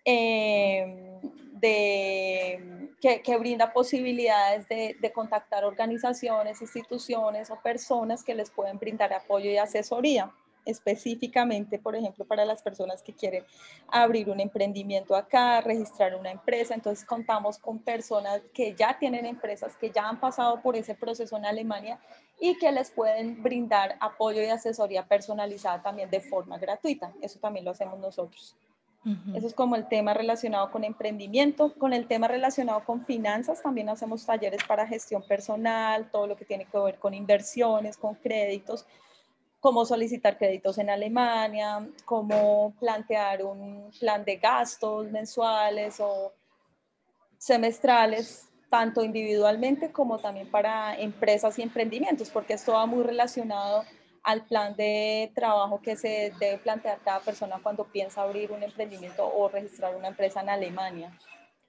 eh, 0.05 1.19
de, 1.53 2.89
que, 3.01 3.37
brinda 3.37 3.73
posibilidades 3.73 4.69
de, 4.69 4.95
de, 4.99 5.11
contactar 5.11 5.65
organizaciones, 5.65 6.61
instituciones 6.61 7.49
o 7.51 7.59
personas 7.61 8.23
que 8.23 8.35
les 8.35 8.49
pueden 8.49 8.77
brindar 8.77 9.11
apoyo 9.11 9.49
y 9.49 9.57
asesoría 9.57 10.31
específicamente, 10.69 11.79
por 11.79 11.95
ejemplo, 11.95 12.25
para 12.25 12.45
las 12.45 12.61
personas 12.61 13.01
que 13.01 13.13
quieren 13.13 13.43
abrir 13.87 14.29
un 14.29 14.39
emprendimiento 14.39 15.15
acá, 15.15 15.61
registrar 15.61 16.15
una 16.15 16.31
empresa. 16.31 16.73
Entonces 16.73 17.05
contamos 17.05 17.57
con 17.57 17.79
personas 17.79 18.41
que 18.53 18.75
ya 18.75 18.97
tienen 18.97 19.25
empresas, 19.25 19.75
que 19.77 19.91
ya 19.91 20.07
han 20.07 20.19
pasado 20.19 20.61
por 20.61 20.75
ese 20.75 20.95
proceso 20.95 21.37
en 21.37 21.45
Alemania 21.45 21.99
y 22.39 22.57
que 22.57 22.71
les 22.71 22.91
pueden 22.91 23.41
brindar 23.41 23.97
apoyo 23.99 24.41
y 24.41 24.45
asesoría 24.45 25.05
personalizada 25.05 25.81
también 25.81 26.09
de 26.09 26.21
forma 26.21 26.57
gratuita. 26.57 27.13
Eso 27.21 27.39
también 27.39 27.65
lo 27.65 27.71
hacemos 27.71 27.99
nosotros. 27.99 28.55
Eso 29.33 29.47
es 29.47 29.53
como 29.53 29.75
el 29.75 29.87
tema 29.87 30.13
relacionado 30.13 30.69
con 30.71 30.83
emprendimiento. 30.83 31.73
Con 31.75 31.93
el 31.93 32.05
tema 32.05 32.27
relacionado 32.27 32.83
con 32.83 33.05
finanzas, 33.05 33.61
también 33.61 33.89
hacemos 33.89 34.25
talleres 34.25 34.63
para 34.65 34.85
gestión 34.85 35.23
personal, 35.23 36.11
todo 36.11 36.27
lo 36.27 36.35
que 36.35 36.45
tiene 36.45 36.65
que 36.65 36.77
ver 36.77 36.99
con 36.99 37.13
inversiones, 37.13 37.97
con 37.97 38.15
créditos 38.15 38.85
cómo 39.59 39.85
solicitar 39.85 40.37
créditos 40.37 40.77
en 40.77 40.89
Alemania, 40.89 41.87
cómo 42.05 42.73
plantear 42.79 43.43
un 43.43 43.91
plan 43.99 44.23
de 44.23 44.37
gastos 44.37 45.11
mensuales 45.11 45.99
o 45.99 46.33
semestrales, 47.37 48.49
tanto 48.69 49.03
individualmente 49.03 49.91
como 49.91 50.19
también 50.19 50.49
para 50.49 50.97
empresas 50.97 51.57
y 51.59 51.61
emprendimientos, 51.61 52.29
porque 52.29 52.53
esto 52.53 52.73
va 52.73 52.85
muy 52.85 53.03
relacionado 53.03 53.83
al 54.23 54.45
plan 54.45 54.75
de 54.75 55.31
trabajo 55.33 55.81
que 55.81 55.95
se 55.95 56.31
debe 56.39 56.57
plantear 56.59 56.99
cada 56.99 57.19
persona 57.19 57.59
cuando 57.61 57.85
piensa 57.85 58.21
abrir 58.21 58.51
un 58.51 58.63
emprendimiento 58.63 59.25
o 59.25 59.49
registrar 59.49 59.95
una 59.95 60.09
empresa 60.09 60.41
en 60.41 60.49
Alemania. 60.49 61.17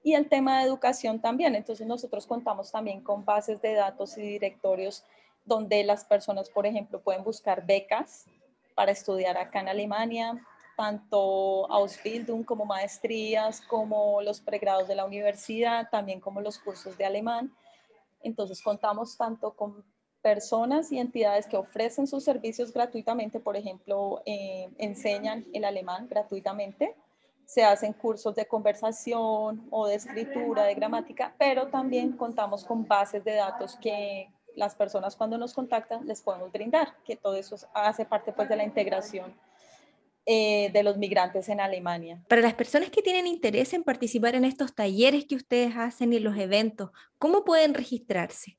Y 0.02 0.14
el 0.14 0.28
tema 0.28 0.58
de 0.58 0.66
educación 0.66 1.20
también. 1.20 1.54
Entonces 1.54 1.86
nosotros 1.86 2.26
contamos 2.26 2.70
también 2.70 3.02
con 3.02 3.24
bases 3.24 3.60
de 3.60 3.74
datos 3.74 4.16
y 4.18 4.22
directorios 4.22 5.04
donde 5.44 5.84
las 5.84 6.04
personas, 6.04 6.50
por 6.50 6.66
ejemplo, 6.66 7.00
pueden 7.00 7.24
buscar 7.24 7.64
becas 7.66 8.26
para 8.74 8.92
estudiar 8.92 9.36
acá 9.36 9.60
en 9.60 9.68
Alemania, 9.68 10.46
tanto 10.76 11.70
Ausbildung 11.70 12.44
como 12.44 12.64
maestrías, 12.64 13.60
como 13.60 14.22
los 14.22 14.40
pregrados 14.40 14.88
de 14.88 14.94
la 14.94 15.04
universidad, 15.04 15.88
también 15.90 16.20
como 16.20 16.40
los 16.40 16.58
cursos 16.58 16.96
de 16.96 17.04
alemán. 17.04 17.52
Entonces 18.22 18.62
contamos 18.62 19.16
tanto 19.16 19.54
con 19.54 19.84
personas 20.22 20.92
y 20.92 20.98
entidades 20.98 21.46
que 21.46 21.56
ofrecen 21.56 22.06
sus 22.06 22.24
servicios 22.24 22.72
gratuitamente, 22.72 23.40
por 23.40 23.56
ejemplo, 23.56 24.22
eh, 24.26 24.70
enseñan 24.78 25.46
el 25.52 25.64
alemán 25.64 26.08
gratuitamente, 26.08 26.94
se 27.46 27.64
hacen 27.64 27.92
cursos 27.92 28.34
de 28.34 28.46
conversación 28.46 29.66
o 29.70 29.86
de 29.86 29.96
escritura, 29.96 30.64
de 30.64 30.74
gramática, 30.74 31.34
pero 31.38 31.68
también 31.68 32.12
contamos 32.12 32.64
con 32.64 32.86
bases 32.86 33.24
de 33.24 33.34
datos 33.34 33.76
que 33.76 34.30
las 34.60 34.76
personas 34.76 35.16
cuando 35.16 35.38
nos 35.38 35.54
contactan 35.54 36.06
les 36.06 36.20
podemos 36.20 36.52
brindar, 36.52 36.94
que 37.04 37.16
todo 37.16 37.34
eso 37.34 37.56
hace 37.74 38.04
parte 38.04 38.32
pues 38.32 38.48
de 38.48 38.56
la 38.56 38.62
integración 38.62 39.34
eh, 40.26 40.70
de 40.72 40.82
los 40.82 40.98
migrantes 40.98 41.48
en 41.48 41.60
Alemania. 41.60 42.22
Para 42.28 42.42
las 42.42 42.54
personas 42.54 42.90
que 42.90 43.00
tienen 43.00 43.26
interés 43.26 43.72
en 43.72 43.82
participar 43.82 44.34
en 44.34 44.44
estos 44.44 44.74
talleres 44.74 45.24
que 45.24 45.34
ustedes 45.34 45.74
hacen 45.76 46.12
y 46.12 46.20
los 46.20 46.36
eventos, 46.36 46.90
¿cómo 47.18 47.42
pueden 47.42 47.72
registrarse? 47.72 48.58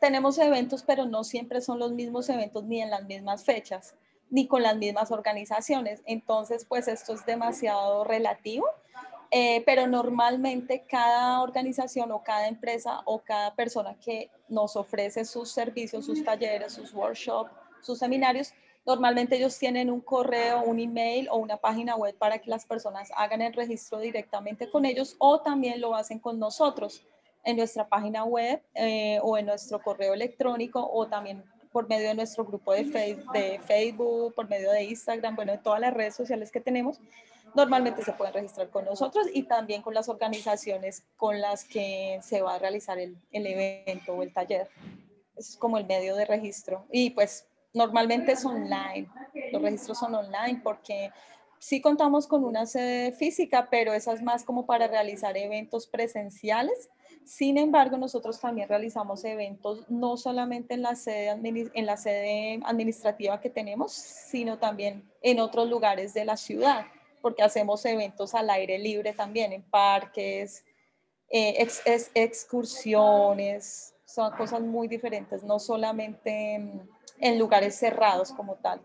Tenemos 0.00 0.36
eventos, 0.38 0.82
pero 0.82 1.06
no 1.06 1.22
siempre 1.22 1.60
son 1.60 1.78
los 1.78 1.92
mismos 1.92 2.28
eventos 2.28 2.64
ni 2.64 2.82
en 2.82 2.90
las 2.90 3.04
mismas 3.04 3.44
fechas, 3.44 3.94
ni 4.28 4.48
con 4.48 4.62
las 4.62 4.76
mismas 4.76 5.12
organizaciones. 5.12 6.02
Entonces, 6.06 6.66
pues 6.68 6.88
esto 6.88 7.14
es 7.14 7.24
demasiado 7.24 8.02
relativo 8.02 8.66
eh, 9.30 9.62
pero 9.66 9.86
normalmente 9.86 10.84
cada 10.88 11.42
organización 11.42 12.12
o 12.12 12.22
cada 12.22 12.48
empresa 12.48 13.00
o 13.04 13.18
cada 13.18 13.54
persona 13.54 13.96
que 13.98 14.30
nos 14.48 14.76
ofrece 14.76 15.24
sus 15.24 15.50
servicios, 15.50 16.06
sus 16.06 16.22
talleres, 16.22 16.74
sus 16.74 16.94
workshops, 16.94 17.50
sus 17.80 17.98
seminarios, 17.98 18.52
normalmente 18.84 19.36
ellos 19.36 19.58
tienen 19.58 19.90
un 19.90 20.00
correo, 20.00 20.62
un 20.62 20.78
email 20.78 21.28
o 21.30 21.36
una 21.36 21.56
página 21.56 21.96
web 21.96 22.16
para 22.16 22.38
que 22.38 22.50
las 22.50 22.64
personas 22.64 23.10
hagan 23.16 23.42
el 23.42 23.52
registro 23.52 23.98
directamente 23.98 24.70
con 24.70 24.84
ellos 24.84 25.16
o 25.18 25.40
también 25.40 25.80
lo 25.80 25.94
hacen 25.94 26.20
con 26.20 26.38
nosotros 26.38 27.04
en 27.44 27.56
nuestra 27.56 27.88
página 27.88 28.24
web 28.24 28.62
eh, 28.74 29.18
o 29.22 29.36
en 29.38 29.46
nuestro 29.46 29.80
correo 29.80 30.14
electrónico 30.14 30.88
o 30.92 31.06
también 31.06 31.44
por 31.72 31.88
medio 31.88 32.08
de 32.08 32.14
nuestro 32.14 32.44
grupo 32.44 32.72
de, 32.72 32.84
de 33.32 33.60
Facebook, 33.66 34.34
por 34.34 34.48
medio 34.48 34.70
de 34.70 34.84
Instagram, 34.84 35.36
bueno, 35.36 35.52
de 35.52 35.58
todas 35.58 35.80
las 35.80 35.92
redes 35.92 36.14
sociales 36.14 36.50
que 36.50 36.60
tenemos 36.60 36.98
normalmente 37.54 38.02
se 38.02 38.12
pueden 38.12 38.34
registrar 38.34 38.70
con 38.70 38.84
nosotros 38.84 39.26
y 39.32 39.44
también 39.44 39.82
con 39.82 39.94
las 39.94 40.08
organizaciones 40.08 41.04
con 41.16 41.40
las 41.40 41.64
que 41.64 42.18
se 42.22 42.42
va 42.42 42.54
a 42.54 42.58
realizar 42.58 42.98
el, 42.98 43.16
el 43.32 43.46
evento 43.46 44.14
o 44.14 44.22
el 44.22 44.32
taller. 44.32 44.68
es 45.36 45.56
como 45.56 45.78
el 45.78 45.86
medio 45.86 46.16
de 46.16 46.24
registro. 46.24 46.86
Y 46.90 47.10
pues 47.10 47.46
normalmente 47.72 48.32
es 48.32 48.44
online. 48.44 49.08
Los 49.52 49.62
registros 49.62 49.98
son 49.98 50.14
online 50.14 50.60
porque 50.62 51.10
sí 51.58 51.80
contamos 51.80 52.26
con 52.26 52.44
una 52.44 52.66
sede 52.66 53.12
física, 53.12 53.68
pero 53.70 53.92
esa 53.92 54.12
es 54.12 54.22
más 54.22 54.44
como 54.44 54.66
para 54.66 54.86
realizar 54.86 55.36
eventos 55.36 55.86
presenciales. 55.86 56.90
Sin 57.24 57.58
embargo, 57.58 57.98
nosotros 57.98 58.40
también 58.40 58.68
realizamos 58.68 59.24
eventos 59.24 59.84
no 59.90 60.16
solamente 60.16 60.74
en 60.74 60.82
la 60.82 60.94
sede, 60.94 61.30
en 61.74 61.86
la 61.86 61.96
sede 61.96 62.60
administrativa 62.64 63.40
que 63.40 63.50
tenemos, 63.50 63.92
sino 63.92 64.58
también 64.58 65.10
en 65.22 65.40
otros 65.40 65.68
lugares 65.68 66.14
de 66.14 66.24
la 66.24 66.36
ciudad 66.36 66.86
porque 67.20 67.42
hacemos 67.42 67.84
eventos 67.84 68.34
al 68.34 68.50
aire 68.50 68.78
libre 68.78 69.12
también, 69.12 69.52
en 69.52 69.62
parques, 69.62 70.64
eh, 71.28 71.66
excursiones, 72.14 73.94
son 74.04 74.32
cosas 74.32 74.60
muy 74.60 74.88
diferentes, 74.88 75.42
no 75.42 75.58
solamente 75.58 76.54
en, 77.18 77.38
lugares 77.38 77.74
cerrados 77.74 78.32
como 78.32 78.54
tal. 78.56 78.80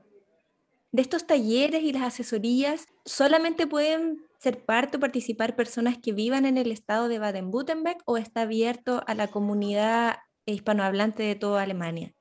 De 0.91 1.01
estos 1.01 1.25
talleres 1.25 1.83
y 1.83 1.93
las 1.93 2.03
asesorías, 2.03 2.88
¿solamente 3.05 3.67
pueden 3.67 4.25
ser 4.39 4.65
parte 4.65 4.97
o 4.97 5.00
participar 5.00 5.55
personas 5.55 5.97
que 6.00 6.11
vivan 6.11 6.45
en 6.45 6.57
el 6.57 6.71
estado 6.71 7.07
de 7.07 7.19
Baden-Württemberg 7.19 8.00
o 8.05 8.17
está 8.17 8.41
abierto 8.41 9.03
a 9.05 9.13
la 9.13 9.27
comunidad 9.27 10.17
hispanohablante 10.45 11.23
de 11.23 11.35
toda 11.35 11.61
Alemania? 11.61 12.13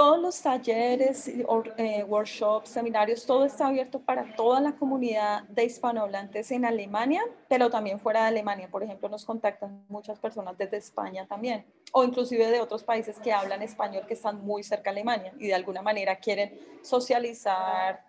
Todos 0.00 0.18
los 0.18 0.40
talleres, 0.40 1.28
eh, 1.28 2.04
workshops, 2.04 2.70
seminarios, 2.70 3.26
todo 3.26 3.44
está 3.44 3.66
abierto 3.66 4.00
para 4.00 4.34
toda 4.34 4.58
la 4.58 4.72
comunidad 4.72 5.42
de 5.42 5.64
hispanohablantes 5.64 6.50
en 6.52 6.64
Alemania, 6.64 7.22
pero 7.50 7.68
también 7.68 8.00
fuera 8.00 8.22
de 8.22 8.28
Alemania. 8.28 8.66
Por 8.70 8.82
ejemplo, 8.82 9.10
nos 9.10 9.26
contactan 9.26 9.84
muchas 9.90 10.18
personas 10.18 10.56
desde 10.56 10.78
España 10.78 11.26
también, 11.26 11.66
o 11.92 12.02
inclusive 12.02 12.50
de 12.50 12.62
otros 12.62 12.82
países 12.82 13.18
que 13.20 13.30
hablan 13.30 13.60
español 13.60 14.06
que 14.06 14.14
están 14.14 14.42
muy 14.42 14.62
cerca 14.62 14.84
de 14.84 15.00
Alemania 15.00 15.34
y 15.38 15.48
de 15.48 15.54
alguna 15.54 15.82
manera 15.82 16.16
quieren 16.16 16.58
socializar, 16.80 18.02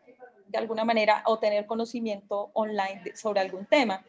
de 0.47 0.57
alguna 0.57 0.85
manera, 0.85 1.23
o 1.25 1.39
tener 1.39 1.65
conocimiento 1.65 2.51
online 2.53 3.01
sobre 3.15 3.41
algún 3.41 3.65
tema. 3.65 4.01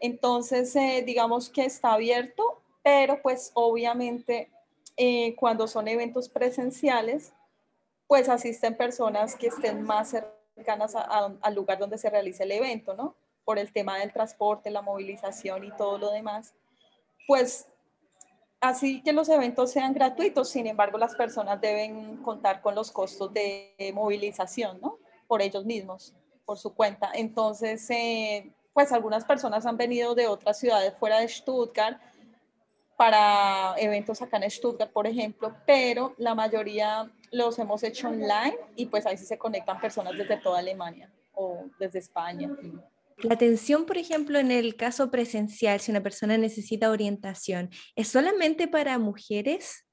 Entonces, 0.00 0.74
eh, 0.74 1.02
digamos 1.04 1.50
que 1.50 1.66
está 1.66 1.92
abierto, 1.92 2.62
pero 2.82 3.20
pues 3.20 3.50
obviamente 3.52 4.48
eh, 5.02 5.34
cuando 5.34 5.66
son 5.66 5.88
eventos 5.88 6.28
presenciales, 6.28 7.32
pues 8.06 8.28
asisten 8.28 8.76
personas 8.76 9.34
que 9.34 9.46
estén 9.46 9.80
más 9.80 10.10
cercanas 10.10 10.94
al 10.94 11.54
lugar 11.54 11.78
donde 11.78 11.96
se 11.96 12.10
realiza 12.10 12.44
el 12.44 12.52
evento, 12.52 12.92
¿no? 12.92 13.16
Por 13.46 13.58
el 13.58 13.72
tema 13.72 13.96
del 13.96 14.12
transporte, 14.12 14.68
la 14.68 14.82
movilización 14.82 15.64
y 15.64 15.70
todo 15.70 15.96
lo 15.96 16.10
demás. 16.10 16.52
Pues 17.26 17.66
así 18.60 19.02
que 19.02 19.14
los 19.14 19.30
eventos 19.30 19.70
sean 19.70 19.94
gratuitos, 19.94 20.50
sin 20.50 20.66
embargo, 20.66 20.98
las 20.98 21.14
personas 21.14 21.58
deben 21.62 22.18
contar 22.18 22.60
con 22.60 22.74
los 22.74 22.92
costos 22.92 23.32
de 23.32 23.74
movilización, 23.94 24.82
¿no? 24.82 24.98
Por 25.26 25.40
ellos 25.40 25.64
mismos, 25.64 26.12
por 26.44 26.58
su 26.58 26.74
cuenta. 26.74 27.10
Entonces, 27.14 27.88
eh, 27.88 28.52
pues 28.74 28.92
algunas 28.92 29.24
personas 29.24 29.64
han 29.64 29.78
venido 29.78 30.14
de 30.14 30.26
otras 30.26 30.58
ciudades 30.58 30.92
fuera 30.98 31.20
de 31.20 31.28
Stuttgart 31.28 31.98
para 33.00 33.76
eventos 33.78 34.20
acá 34.20 34.36
en 34.36 34.50
Stuttgart, 34.50 34.92
por 34.92 35.06
ejemplo, 35.06 35.56
pero 35.66 36.14
la 36.18 36.34
mayoría 36.34 37.10
los 37.32 37.58
hemos 37.58 37.82
hecho 37.82 38.08
online 38.08 38.58
y 38.76 38.84
pues 38.84 39.06
ahí 39.06 39.16
sí 39.16 39.24
se 39.24 39.38
conectan 39.38 39.80
personas 39.80 40.12
desde 40.18 40.36
toda 40.36 40.58
Alemania 40.58 41.10
o 41.32 41.64
desde 41.78 41.98
España. 41.98 42.50
La 43.22 43.32
atención, 43.32 43.86
por 43.86 43.96
ejemplo, 43.96 44.38
en 44.38 44.50
el 44.50 44.76
caso 44.76 45.10
presencial, 45.10 45.80
si 45.80 45.90
una 45.90 46.02
persona 46.02 46.36
necesita 46.36 46.90
orientación, 46.90 47.70
¿es 47.96 48.08
solamente 48.08 48.68
para 48.68 48.98
mujeres? 48.98 49.86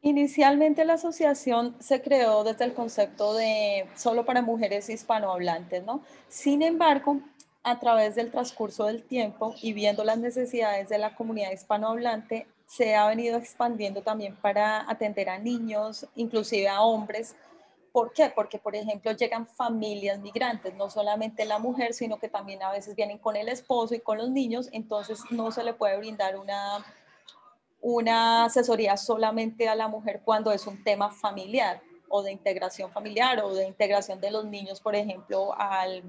Inicialmente 0.00 0.84
la 0.84 0.92
asociación 0.92 1.74
se 1.80 2.00
creó 2.00 2.44
desde 2.44 2.64
el 2.64 2.74
concepto 2.74 3.34
de 3.34 3.88
solo 3.96 4.24
para 4.24 4.40
mujeres 4.40 4.88
hispanohablantes, 4.88 5.84
¿no? 5.84 6.04
Sin 6.28 6.62
embargo, 6.62 7.20
a 7.62 7.78
través 7.78 8.14
del 8.14 8.30
transcurso 8.30 8.86
del 8.86 9.02
tiempo 9.02 9.54
y 9.60 9.72
viendo 9.72 10.04
las 10.04 10.18
necesidades 10.18 10.88
de 10.88 10.98
la 10.98 11.14
comunidad 11.14 11.52
hispanohablante, 11.52 12.46
se 12.66 12.94
ha 12.94 13.06
venido 13.08 13.36
expandiendo 13.36 14.02
también 14.02 14.36
para 14.36 14.88
atender 14.88 15.28
a 15.28 15.38
niños, 15.38 16.06
inclusive 16.14 16.68
a 16.68 16.82
hombres. 16.82 17.36
¿Por 17.92 18.12
qué? 18.12 18.30
Porque, 18.32 18.58
por 18.58 18.76
ejemplo, 18.76 19.10
llegan 19.12 19.46
familias 19.46 20.20
migrantes, 20.20 20.74
no 20.74 20.88
solamente 20.88 21.44
la 21.44 21.58
mujer, 21.58 21.92
sino 21.92 22.18
que 22.18 22.28
también 22.28 22.62
a 22.62 22.70
veces 22.70 22.94
vienen 22.94 23.18
con 23.18 23.36
el 23.36 23.48
esposo 23.48 23.94
y 23.94 24.00
con 24.00 24.18
los 24.18 24.30
niños, 24.30 24.68
entonces 24.72 25.20
no 25.30 25.50
se 25.50 25.64
le 25.64 25.74
puede 25.74 25.98
brindar 25.98 26.38
una, 26.38 26.84
una 27.80 28.44
asesoría 28.44 28.96
solamente 28.96 29.68
a 29.68 29.74
la 29.74 29.88
mujer 29.88 30.22
cuando 30.24 30.52
es 30.52 30.66
un 30.66 30.82
tema 30.84 31.10
familiar 31.10 31.82
o 32.08 32.22
de 32.22 32.32
integración 32.32 32.90
familiar 32.92 33.40
o 33.40 33.52
de 33.52 33.66
integración 33.66 34.20
de 34.20 34.30
los 34.30 34.44
niños, 34.44 34.80
por 34.80 34.94
ejemplo, 34.94 35.54
al, 35.58 36.04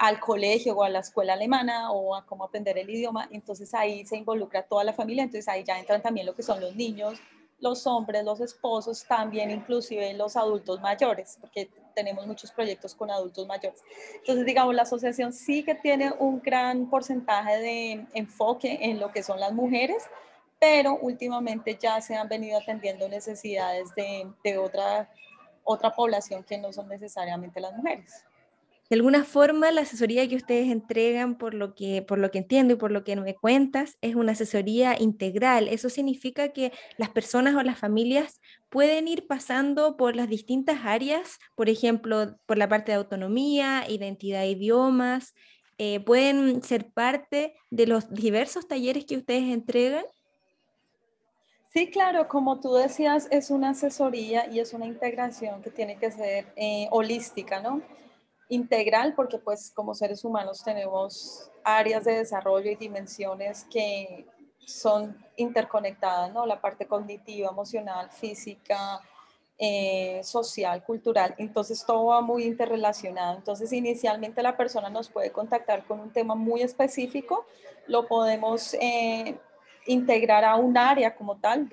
al 0.00 0.18
colegio 0.18 0.74
o 0.74 0.82
a 0.82 0.88
la 0.88 1.00
escuela 1.00 1.34
alemana 1.34 1.92
o 1.92 2.14
a 2.16 2.24
cómo 2.24 2.44
aprender 2.44 2.78
el 2.78 2.88
idioma, 2.88 3.28
entonces 3.32 3.74
ahí 3.74 4.06
se 4.06 4.16
involucra 4.16 4.62
toda 4.62 4.82
la 4.82 4.94
familia, 4.94 5.24
entonces 5.24 5.46
ahí 5.46 5.62
ya 5.62 5.78
entran 5.78 6.00
también 6.00 6.24
lo 6.24 6.34
que 6.34 6.42
son 6.42 6.58
los 6.58 6.74
niños, 6.74 7.20
los 7.58 7.86
hombres, 7.86 8.24
los 8.24 8.40
esposos, 8.40 9.04
también 9.06 9.50
inclusive 9.50 10.14
los 10.14 10.38
adultos 10.38 10.80
mayores, 10.80 11.36
porque 11.38 11.68
tenemos 11.94 12.26
muchos 12.26 12.50
proyectos 12.50 12.94
con 12.94 13.10
adultos 13.10 13.46
mayores. 13.46 13.82
Entonces, 14.14 14.46
digamos, 14.46 14.74
la 14.74 14.82
asociación 14.82 15.34
sí 15.34 15.62
que 15.64 15.74
tiene 15.74 16.14
un 16.18 16.40
gran 16.40 16.88
porcentaje 16.88 17.58
de 17.58 18.06
enfoque 18.14 18.78
en 18.80 19.00
lo 19.00 19.12
que 19.12 19.22
son 19.22 19.38
las 19.38 19.52
mujeres, 19.52 20.04
pero 20.58 20.96
últimamente 20.96 21.76
ya 21.78 22.00
se 22.00 22.14
han 22.14 22.26
venido 22.26 22.58
atendiendo 22.58 23.06
necesidades 23.06 23.94
de, 23.94 24.32
de 24.44 24.56
otra, 24.56 25.12
otra 25.62 25.94
población 25.94 26.42
que 26.42 26.56
no 26.56 26.72
son 26.72 26.88
necesariamente 26.88 27.60
las 27.60 27.74
mujeres 27.74 28.24
de 28.90 28.96
alguna 28.96 29.22
forma 29.22 29.70
la 29.70 29.82
asesoría 29.82 30.28
que 30.28 30.34
ustedes 30.34 30.68
entregan, 30.68 31.38
por 31.38 31.54
lo 31.54 31.76
que, 31.76 32.02
por 32.02 32.18
lo 32.18 32.32
que 32.32 32.38
entiendo 32.38 32.74
y 32.74 32.76
por 32.76 32.90
lo 32.90 33.04
que 33.04 33.14
me 33.14 33.36
cuentas, 33.36 33.96
es 34.00 34.16
una 34.16 34.32
asesoría 34.32 35.00
integral. 35.00 35.68
Eso 35.68 35.88
significa 35.88 36.48
que 36.48 36.72
las 36.96 37.08
personas 37.08 37.54
o 37.54 37.62
las 37.62 37.78
familias 37.78 38.40
pueden 38.68 39.06
ir 39.06 39.28
pasando 39.28 39.96
por 39.96 40.16
las 40.16 40.28
distintas 40.28 40.80
áreas, 40.84 41.38
por 41.54 41.68
ejemplo, 41.68 42.36
por 42.46 42.58
la 42.58 42.68
parte 42.68 42.90
de 42.90 42.98
autonomía, 42.98 43.84
identidad 43.88 44.40
de 44.40 44.48
idiomas, 44.48 45.34
eh, 45.78 46.00
pueden 46.00 46.60
ser 46.64 46.90
parte 46.90 47.54
de 47.70 47.86
los 47.86 48.12
diversos 48.12 48.66
talleres 48.66 49.04
que 49.04 49.18
ustedes 49.18 49.44
entregan. 49.44 50.04
Sí, 51.72 51.92
claro, 51.92 52.26
como 52.26 52.58
tú 52.58 52.74
decías, 52.74 53.28
es 53.30 53.50
una 53.50 53.70
asesoría 53.70 54.50
y 54.50 54.58
es 54.58 54.74
una 54.74 54.86
integración 54.86 55.62
que 55.62 55.70
tiene 55.70 55.96
que 55.96 56.10
ser 56.10 56.52
eh, 56.56 56.88
holística, 56.90 57.62
¿no? 57.62 57.80
Integral 58.50 59.14
porque 59.14 59.38
pues 59.38 59.72
como 59.74 59.94
seres 59.94 60.24
humanos 60.24 60.62
tenemos 60.62 61.50
áreas 61.64 62.04
de 62.04 62.16
desarrollo 62.16 62.70
y 62.70 62.74
dimensiones 62.74 63.64
que 63.70 64.26
son 64.66 65.16
interconectadas, 65.36 66.32
¿no? 66.32 66.44
La 66.46 66.60
parte 66.60 66.86
cognitiva, 66.86 67.48
emocional, 67.48 68.10
física, 68.10 69.00
eh, 69.58 70.20
social, 70.24 70.82
cultural. 70.84 71.34
Entonces 71.38 71.84
todo 71.86 72.06
va 72.06 72.20
muy 72.20 72.44
interrelacionado. 72.44 73.36
Entonces 73.36 73.72
inicialmente 73.72 74.42
la 74.42 74.56
persona 74.56 74.90
nos 74.90 75.08
puede 75.08 75.30
contactar 75.30 75.84
con 75.84 76.00
un 76.00 76.12
tema 76.12 76.34
muy 76.34 76.62
específico, 76.62 77.46
lo 77.86 78.06
podemos 78.06 78.74
eh, 78.74 79.38
integrar 79.86 80.44
a 80.44 80.56
un 80.56 80.76
área 80.76 81.14
como 81.14 81.36
tal, 81.36 81.68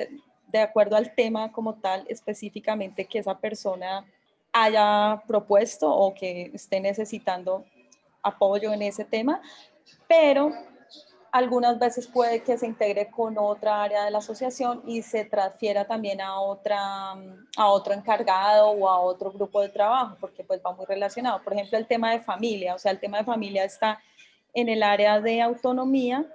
de 0.48 0.60
acuerdo 0.60 0.96
al 0.96 1.13
tema 1.13 1.52
como 1.52 1.76
tal 1.76 2.06
específicamente 2.08 3.06
que 3.06 3.20
esa 3.20 3.38
persona 3.38 4.06
haya 4.63 5.22
propuesto 5.28 5.89
o 5.89 6.13
que 6.13 6.52
esté 6.54 6.80
necesitando 6.80 7.65
apoyo 8.24 8.74
en 8.74 8.82
ese 8.82 9.06
tema, 9.06 9.41
pero 10.08 10.52
algunas 11.32 11.78
veces 11.78 12.08
puede 12.08 12.41
que 12.41 12.58
se 12.58 12.65
integre 12.65 13.12
con 13.12 13.38
otra 13.38 13.84
área 13.84 14.06
de 14.06 14.12
la 14.12 14.17
asociación 14.17 14.82
y 14.88 15.02
se 15.04 15.26
transfiera 15.26 15.86
también 15.86 16.22
a, 16.22 16.39
otra, 16.39 17.12
a 17.56 17.67
otro 17.67 17.93
encargado 17.93 18.70
o 18.70 18.89
a 18.89 19.00
otro 19.00 19.32
grupo 19.32 19.62
de 19.62 19.70
trabajo, 19.70 20.17
porque 20.20 20.43
pues 20.43 20.62
va 20.65 20.74
muy 20.74 20.86
relacionado. 20.86 21.43
Por 21.43 21.54
ejemplo, 21.54 21.78
el 21.78 21.86
tema 21.86 22.12
de 22.12 22.22
familia, 22.22 22.74
o 22.76 22.80
sea, 22.80 22.91
el 22.91 23.00
tema 23.00 23.20
de 23.20 23.24
familia 23.24 23.63
está 23.63 24.00
en 24.54 24.70
el 24.70 24.82
área 24.82 25.20
de 25.22 25.41
autonomía, 25.41 26.26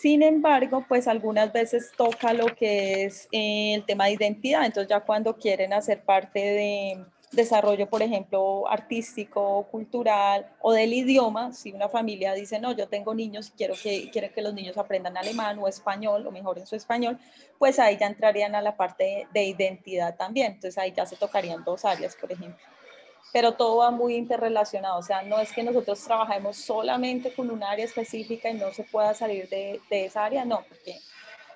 sin 0.00 0.22
embargo, 0.22 0.84
pues 0.88 1.08
algunas 1.08 1.52
veces 1.52 1.90
toca 1.96 2.32
lo 2.32 2.54
que 2.54 3.04
es 3.04 3.28
el 3.32 3.84
tema 3.84 4.04
de 4.04 4.12
identidad, 4.12 4.64
entonces 4.64 4.88
ya 4.88 5.00
cuando 5.00 5.36
quieren 5.36 5.72
hacer 5.72 6.04
parte 6.04 6.38
de 6.38 7.04
desarrollo, 7.30 7.88
por 7.88 8.02
ejemplo, 8.02 8.68
artístico, 8.68 9.66
cultural 9.70 10.50
o 10.60 10.72
del 10.72 10.92
idioma, 10.92 11.52
si 11.52 11.72
una 11.72 11.88
familia 11.88 12.34
dice, 12.34 12.58
no, 12.58 12.72
yo 12.72 12.88
tengo 12.88 13.14
niños 13.14 13.48
y 13.48 13.52
quiero 13.52 13.74
que, 13.80 14.10
quiero 14.10 14.32
que 14.34 14.42
los 14.42 14.52
niños 14.52 14.76
aprendan 14.76 15.16
alemán 15.16 15.58
o 15.60 15.68
español 15.68 16.26
o 16.26 16.32
mejor 16.32 16.58
en 16.58 16.66
su 16.66 16.74
español, 16.74 17.18
pues 17.58 17.78
ahí 17.78 17.96
ya 17.98 18.06
entrarían 18.06 18.54
a 18.54 18.62
la 18.62 18.76
parte 18.76 19.28
de, 19.32 19.44
identidad 19.44 20.16
también. 20.16 20.52
Entonces 20.52 20.76
ahí 20.78 20.92
ya 20.96 21.06
se 21.06 21.16
tocarían 21.16 21.62
dos 21.64 21.84
áreas, 21.84 22.16
por 22.16 22.32
ejemplo. 22.32 22.64
Pero 23.32 23.54
todo 23.54 23.76
va 23.76 23.92
muy 23.92 24.16
interrelacionado, 24.16 24.98
o 24.98 25.02
sea, 25.02 25.22
no 25.22 25.38
es 25.38 25.52
que 25.52 25.62
nosotros 25.62 26.02
trabajemos 26.02 26.56
solamente 26.56 27.32
con 27.32 27.48
un 27.48 27.62
área 27.62 27.84
específica 27.84 28.50
y 28.50 28.54
no 28.54 28.72
se 28.72 28.82
pueda 28.82 29.14
salir 29.14 29.48
de, 29.48 29.80
de 29.88 30.06
esa 30.06 30.24
área, 30.24 30.44
no, 30.44 30.64
porque 30.68 30.98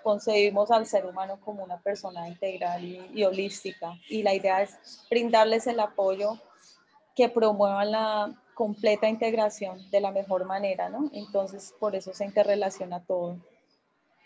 concebimos 0.04 0.70
al 0.70 0.86
ser 0.86 1.06
humano 1.06 1.40
como 1.44 1.64
una 1.64 1.80
persona 1.80 2.28
integral 2.28 2.84
y, 2.84 3.24
holística. 3.24 3.98
Y 4.08 4.22
la 4.22 4.34
idea 4.34 4.62
es 4.62 5.06
brindarles 5.10 5.66
el 5.66 5.80
apoyo 5.80 6.38
que 7.16 7.28
promueva 7.28 7.84
la 7.84 8.32
completa 8.54 9.08
integración 9.08 9.90
de 9.90 10.00
la 10.00 10.12
mejor 10.12 10.44
manera, 10.44 10.88
¿no? 10.88 11.10
Entonces, 11.12 11.74
por 11.80 11.96
eso 11.96 12.12
se 12.12 12.24
interrelaciona 12.24 13.02
todo. 13.02 13.38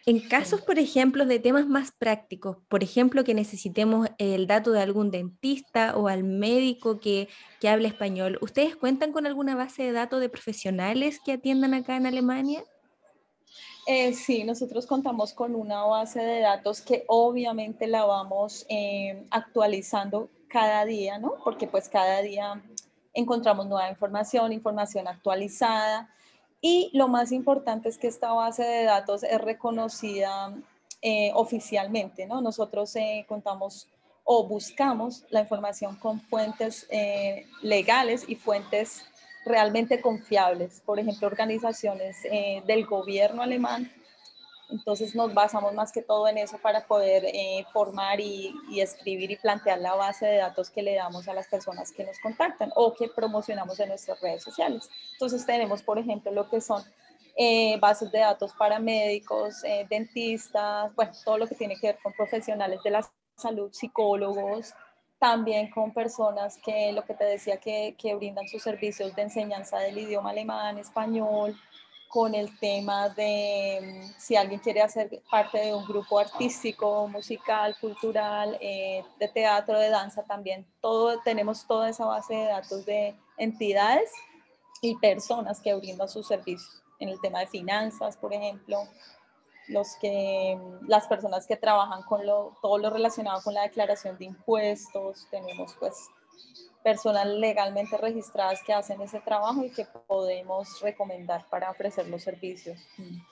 En 0.04 0.20
casos, 0.20 0.62
por 0.62 0.78
ejemplo, 0.78 1.26
de 1.26 1.38
temas 1.38 1.66
más 1.66 1.92
prácticos, 1.92 2.56
por 2.68 2.82
ejemplo, 2.82 3.24
que 3.24 3.34
necesitemos 3.34 4.08
el 4.18 4.46
dato 4.46 4.72
de 4.72 4.80
algún 4.80 5.10
dentista 5.10 5.96
o 5.96 6.08
al 6.08 6.24
médico 6.24 6.98
que, 6.98 7.28
que 7.60 7.68
hable 7.68 7.88
español, 7.88 8.38
¿ustedes 8.40 8.74
cuentan 8.74 9.12
con 9.12 9.26
alguna 9.26 9.54
base 9.54 9.82
de 9.82 9.92
datos 9.92 10.20
de 10.20 10.28
profesionales 10.28 11.20
que 11.24 11.32
atiendan 11.32 11.74
acá 11.74 11.96
en 11.96 12.06
Alemania? 12.06 12.64
Eh, 13.90 14.12
sí, 14.12 14.44
nosotros 14.44 14.84
contamos 14.84 15.32
con 15.32 15.54
una 15.54 15.82
base 15.84 16.20
de 16.20 16.40
datos 16.40 16.82
que 16.82 17.04
obviamente 17.06 17.86
la 17.86 18.04
vamos 18.04 18.66
eh, 18.68 19.24
actualizando 19.30 20.28
cada 20.46 20.84
día, 20.84 21.16
¿no? 21.16 21.36
Porque 21.42 21.66
pues 21.66 21.88
cada 21.88 22.20
día 22.20 22.62
encontramos 23.14 23.66
nueva 23.66 23.88
información, 23.88 24.52
información 24.52 25.08
actualizada 25.08 26.14
y 26.60 26.90
lo 26.92 27.08
más 27.08 27.32
importante 27.32 27.88
es 27.88 27.96
que 27.96 28.08
esta 28.08 28.30
base 28.30 28.62
de 28.62 28.84
datos 28.84 29.22
es 29.22 29.40
reconocida 29.40 30.54
eh, 31.00 31.32
oficialmente, 31.34 32.26
¿no? 32.26 32.42
Nosotros 32.42 32.92
contamos 33.26 33.88
o 34.22 34.46
buscamos 34.46 35.24
la 35.30 35.40
información 35.40 35.96
con 35.96 36.20
fuentes 36.20 36.86
legales 37.62 38.26
y 38.28 38.34
fuentes 38.34 39.06
realmente 39.48 40.00
confiables, 40.00 40.82
por 40.84 40.98
ejemplo, 40.98 41.26
organizaciones 41.26 42.16
eh, 42.24 42.62
del 42.66 42.86
gobierno 42.86 43.42
alemán. 43.42 43.90
Entonces 44.70 45.14
nos 45.14 45.32
basamos 45.32 45.72
más 45.72 45.92
que 45.92 46.02
todo 46.02 46.28
en 46.28 46.36
eso 46.36 46.58
para 46.58 46.86
poder 46.86 47.24
eh, 47.24 47.64
formar 47.72 48.20
y, 48.20 48.54
escribir 48.76 49.30
y 49.30 49.36
plantear 49.36 49.78
la 49.78 49.94
base 49.94 50.26
de 50.26 50.36
datos 50.36 50.68
que 50.68 50.82
le 50.82 50.94
damos 50.94 51.26
a 51.26 51.32
las 51.32 51.46
personas 51.48 51.90
que 51.90 52.04
nos 52.04 52.18
contactan 52.18 52.70
o 52.76 52.94
que 52.94 53.08
promocionamos 53.08 53.80
en 53.80 53.88
nuestras 53.88 54.20
redes 54.20 54.42
sociales. 54.42 54.90
Entonces 55.12 55.46
tenemos, 55.46 55.82
por 55.82 55.98
ejemplo, 55.98 56.30
lo 56.32 56.50
que 56.50 56.60
son 56.60 56.82
eh, 57.36 57.78
bases 57.80 58.12
de 58.12 58.18
datos 58.18 58.52
para 58.52 58.78
médicos, 58.78 59.64
eh, 59.64 59.86
dentistas, 59.88 60.94
bueno, 60.94 61.12
todo 61.24 61.38
lo 61.38 61.46
que 61.46 61.54
tiene 61.54 61.76
que 61.76 61.86
ver 61.86 61.98
con 62.02 62.12
profesionales 62.12 62.80
de 62.84 62.90
la 62.90 63.10
salud, 63.36 63.72
psicólogos, 63.72 64.74
también 65.18 65.70
con 65.70 65.92
personas 65.92 66.58
que, 66.64 66.92
lo 66.92 67.04
que 67.04 67.14
te 67.14 67.24
decía, 67.24 67.58
que, 67.58 67.94
que 67.98 68.14
brindan 68.14 68.48
sus 68.48 68.62
servicios 68.62 69.14
de 69.14 69.22
enseñanza 69.22 69.78
del 69.78 69.98
idioma 69.98 70.30
alemán, 70.30 70.78
español, 70.78 71.56
con 72.08 72.34
el 72.34 72.58
tema 72.58 73.10
de 73.10 73.80
mm, 73.82 74.12
si 74.18 74.34
alguien 74.34 74.60
quiere 74.60 74.80
hacer 74.80 75.22
parte 75.30 75.58
de 75.58 75.74
un 75.74 75.84
grupo 75.84 76.18
artístico, 76.18 77.06
musical, 77.06 77.76
cultural, 77.80 78.56
eh, 78.60 79.04
de 79.18 79.28
teatro, 79.28 79.78
de 79.78 79.90
danza 79.90 80.22
también. 80.22 80.66
Todo, 80.80 81.20
tenemos 81.20 81.66
toda 81.66 81.90
esa 81.90 82.06
base 82.06 82.34
de 82.34 82.44
datos 82.44 82.86
de 82.86 83.14
entidades 83.36 84.10
y 84.80 84.96
personas 84.96 85.60
que 85.60 85.74
brindan 85.74 86.08
sus 86.08 86.26
servicios 86.26 86.82
en 86.98 87.10
el 87.10 87.20
tema 87.20 87.40
de 87.40 87.46
finanzas, 87.46 88.16
por 88.16 88.32
ejemplo, 88.32 88.88
los 89.68 89.96
que, 89.96 90.58
las 90.86 91.06
personas 91.06 91.46
que 91.46 91.56
trabajan 91.56 92.02
con 92.02 92.26
lo, 92.26 92.56
todo 92.62 92.78
lo 92.78 92.90
relacionado 92.90 93.42
con 93.42 93.54
la 93.54 93.62
declaración 93.62 94.16
de 94.18 94.26
impuestos, 94.26 95.26
tenemos 95.30 95.74
pues 95.78 95.94
personas 96.82 97.26
legalmente 97.26 97.96
registradas 97.96 98.62
que 98.62 98.72
hacen 98.72 99.00
ese 99.02 99.20
trabajo 99.20 99.64
y 99.64 99.70
que 99.70 99.84
podemos 100.06 100.80
recomendar 100.80 101.44
para 101.50 101.70
ofrecer 101.70 102.08
los 102.08 102.22
servicios. 102.22 102.78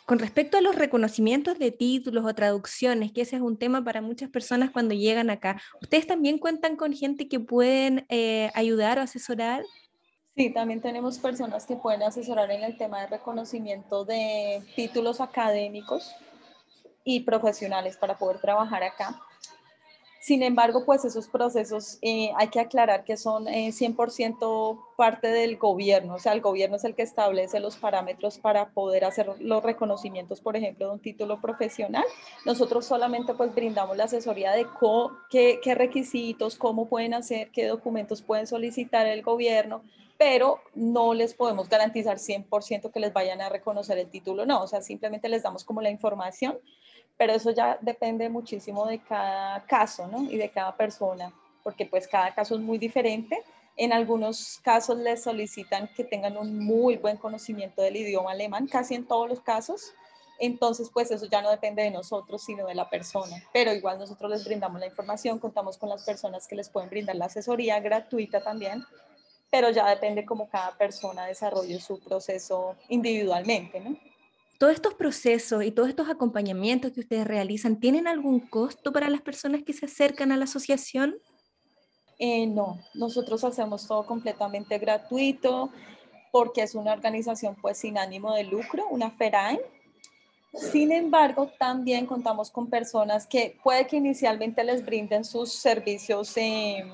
Con 0.04 0.18
respecto 0.18 0.58
a 0.58 0.60
los 0.60 0.74
reconocimientos 0.74 1.58
de 1.58 1.70
títulos 1.70 2.24
o 2.24 2.34
traducciones, 2.34 3.12
que 3.12 3.22
ese 3.22 3.36
es 3.36 3.42
un 3.42 3.56
tema 3.56 3.82
para 3.82 4.02
muchas 4.02 4.28
personas 4.28 4.70
cuando 4.70 4.94
llegan 4.94 5.30
acá, 5.30 5.60
¿ustedes 5.80 6.06
también 6.06 6.38
cuentan 6.38 6.76
con 6.76 6.92
gente 6.92 7.28
que 7.28 7.40
pueden 7.40 8.04
eh, 8.08 8.50
ayudar 8.54 8.98
o 8.98 9.02
asesorar? 9.02 9.64
Sí, 10.36 10.50
también 10.50 10.82
tenemos 10.82 11.18
personas 11.18 11.64
que 11.64 11.76
pueden 11.76 12.02
asesorar 12.02 12.50
en 12.50 12.62
el 12.62 12.76
tema 12.76 13.00
de 13.00 13.06
reconocimiento 13.06 14.04
de 14.04 14.62
títulos 14.74 15.22
académicos 15.22 16.14
y 17.06 17.20
profesionales 17.20 17.96
para 17.96 18.18
poder 18.18 18.38
trabajar 18.40 18.82
acá. 18.82 19.18
Sin 20.20 20.42
embargo, 20.42 20.84
pues 20.84 21.04
esos 21.04 21.28
procesos 21.28 21.98
eh, 22.02 22.32
hay 22.36 22.48
que 22.48 22.58
aclarar 22.58 23.04
que 23.04 23.16
son 23.16 23.46
100% 23.46 24.74
eh, 24.74 24.78
parte 24.96 25.28
del 25.28 25.56
gobierno, 25.56 26.14
o 26.14 26.18
sea, 26.18 26.32
el 26.32 26.40
gobierno 26.40 26.74
es 26.74 26.84
el 26.84 26.96
que 26.96 27.02
establece 27.02 27.60
los 27.60 27.76
parámetros 27.76 28.36
para 28.38 28.70
poder 28.70 29.04
hacer 29.04 29.30
los 29.38 29.62
reconocimientos, 29.62 30.40
por 30.40 30.56
ejemplo, 30.56 30.88
de 30.88 30.92
un 30.94 30.98
título 30.98 31.40
profesional. 31.40 32.04
Nosotros 32.44 32.84
solamente 32.84 33.34
pues 33.34 33.54
brindamos 33.54 33.96
la 33.96 34.04
asesoría 34.04 34.50
de 34.50 34.66
qué, 35.30 35.60
qué 35.62 35.74
requisitos, 35.76 36.56
cómo 36.56 36.88
pueden 36.88 37.14
hacer, 37.14 37.52
qué 37.52 37.68
documentos 37.68 38.20
pueden 38.20 38.48
solicitar 38.48 39.06
el 39.06 39.22
gobierno, 39.22 39.82
pero 40.18 40.58
no 40.74 41.14
les 41.14 41.34
podemos 41.34 41.68
garantizar 41.68 42.18
100% 42.18 42.90
que 42.90 42.98
les 42.98 43.12
vayan 43.12 43.40
a 43.40 43.48
reconocer 43.48 43.96
el 43.98 44.10
título, 44.10 44.44
no, 44.44 44.62
o 44.62 44.66
sea, 44.66 44.80
simplemente 44.80 45.28
les 45.28 45.44
damos 45.44 45.62
como 45.62 45.82
la 45.82 45.90
información, 45.90 46.58
pero 47.16 47.32
eso 47.32 47.50
ya 47.50 47.78
depende 47.80 48.28
muchísimo 48.28 48.86
de 48.86 48.98
cada 49.00 49.64
caso, 49.66 50.06
¿no? 50.06 50.22
Y 50.24 50.36
de 50.36 50.50
cada 50.50 50.76
persona, 50.76 51.32
porque 51.62 51.86
pues 51.86 52.06
cada 52.08 52.34
caso 52.34 52.54
es 52.54 52.60
muy 52.60 52.78
diferente. 52.78 53.42
En 53.76 53.92
algunos 53.92 54.58
casos 54.62 54.98
les 54.98 55.22
solicitan 55.22 55.88
que 55.94 56.04
tengan 56.04 56.36
un 56.36 56.58
muy 56.58 56.96
buen 56.96 57.16
conocimiento 57.16 57.82
del 57.82 57.96
idioma 57.96 58.32
alemán, 58.32 58.66
casi 58.66 58.94
en 58.94 59.06
todos 59.06 59.28
los 59.28 59.40
casos. 59.40 59.92
Entonces, 60.38 60.90
pues 60.92 61.10
eso 61.10 61.26
ya 61.26 61.40
no 61.40 61.50
depende 61.50 61.82
de 61.82 61.90
nosotros, 61.90 62.42
sino 62.42 62.66
de 62.66 62.74
la 62.74 62.88
persona. 62.88 63.42
Pero 63.52 63.72
igual 63.72 63.98
nosotros 63.98 64.30
les 64.30 64.44
brindamos 64.44 64.80
la 64.80 64.86
información, 64.86 65.38
contamos 65.38 65.78
con 65.78 65.88
las 65.88 66.04
personas 66.04 66.46
que 66.46 66.56
les 66.56 66.68
pueden 66.68 66.90
brindar 66.90 67.16
la 67.16 67.26
asesoría 67.26 67.80
gratuita 67.80 68.42
también 68.42 68.84
pero 69.50 69.70
ya 69.70 69.88
depende 69.88 70.24
cómo 70.24 70.48
cada 70.48 70.76
persona 70.76 71.26
desarrolle 71.26 71.80
su 71.80 72.00
proceso 72.00 72.76
individualmente, 72.88 73.80
¿no? 73.80 73.96
Todos 74.58 74.72
estos 74.72 74.94
procesos 74.94 75.64
y 75.64 75.70
todos 75.70 75.88
estos 75.88 76.08
acompañamientos 76.08 76.92
que 76.92 77.00
ustedes 77.00 77.26
realizan, 77.26 77.78
¿tienen 77.78 78.06
algún 78.06 78.40
costo 78.40 78.92
para 78.92 79.10
las 79.10 79.20
personas 79.20 79.62
que 79.62 79.72
se 79.72 79.86
acercan 79.86 80.32
a 80.32 80.36
la 80.36 80.44
asociación? 80.44 81.16
Eh, 82.18 82.46
no, 82.46 82.80
nosotros 82.94 83.44
hacemos 83.44 83.86
todo 83.86 84.06
completamente 84.06 84.78
gratuito 84.78 85.70
porque 86.32 86.62
es 86.62 86.74
una 86.74 86.92
organización 86.92 87.56
pues 87.60 87.78
sin 87.78 87.98
ánimo 87.98 88.34
de 88.34 88.44
lucro, 88.44 88.86
una 88.90 89.10
FERAIN. 89.10 89.58
Sin 90.54 90.90
embargo, 90.90 91.50
también 91.58 92.06
contamos 92.06 92.50
con 92.50 92.70
personas 92.70 93.26
que 93.26 93.58
puede 93.62 93.86
que 93.86 93.96
inicialmente 93.96 94.64
les 94.64 94.84
brinden 94.84 95.24
sus 95.24 95.52
servicios 95.52 96.34
en 96.36 96.90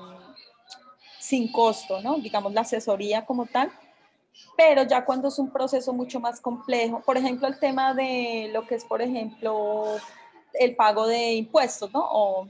sin 1.19 1.49
costo, 1.49 2.01
¿no? 2.01 2.17
Digamos 2.17 2.53
la 2.53 2.61
asesoría 2.61 3.25
como 3.25 3.45
tal, 3.45 3.71
pero 4.57 4.83
ya 4.83 5.05
cuando 5.05 5.27
es 5.27 5.39
un 5.39 5.51
proceso 5.51 5.93
mucho 5.93 6.19
más 6.19 6.39
complejo, 6.39 7.01
por 7.01 7.17
ejemplo, 7.17 7.47
el 7.47 7.59
tema 7.59 7.93
de 7.93 8.49
lo 8.51 8.65
que 8.65 8.75
es, 8.75 8.85
por 8.85 9.01
ejemplo, 9.01 9.97
el 10.53 10.75
pago 10.75 11.07
de 11.07 11.33
impuestos, 11.33 11.91
¿no? 11.93 12.01
O 12.03 12.47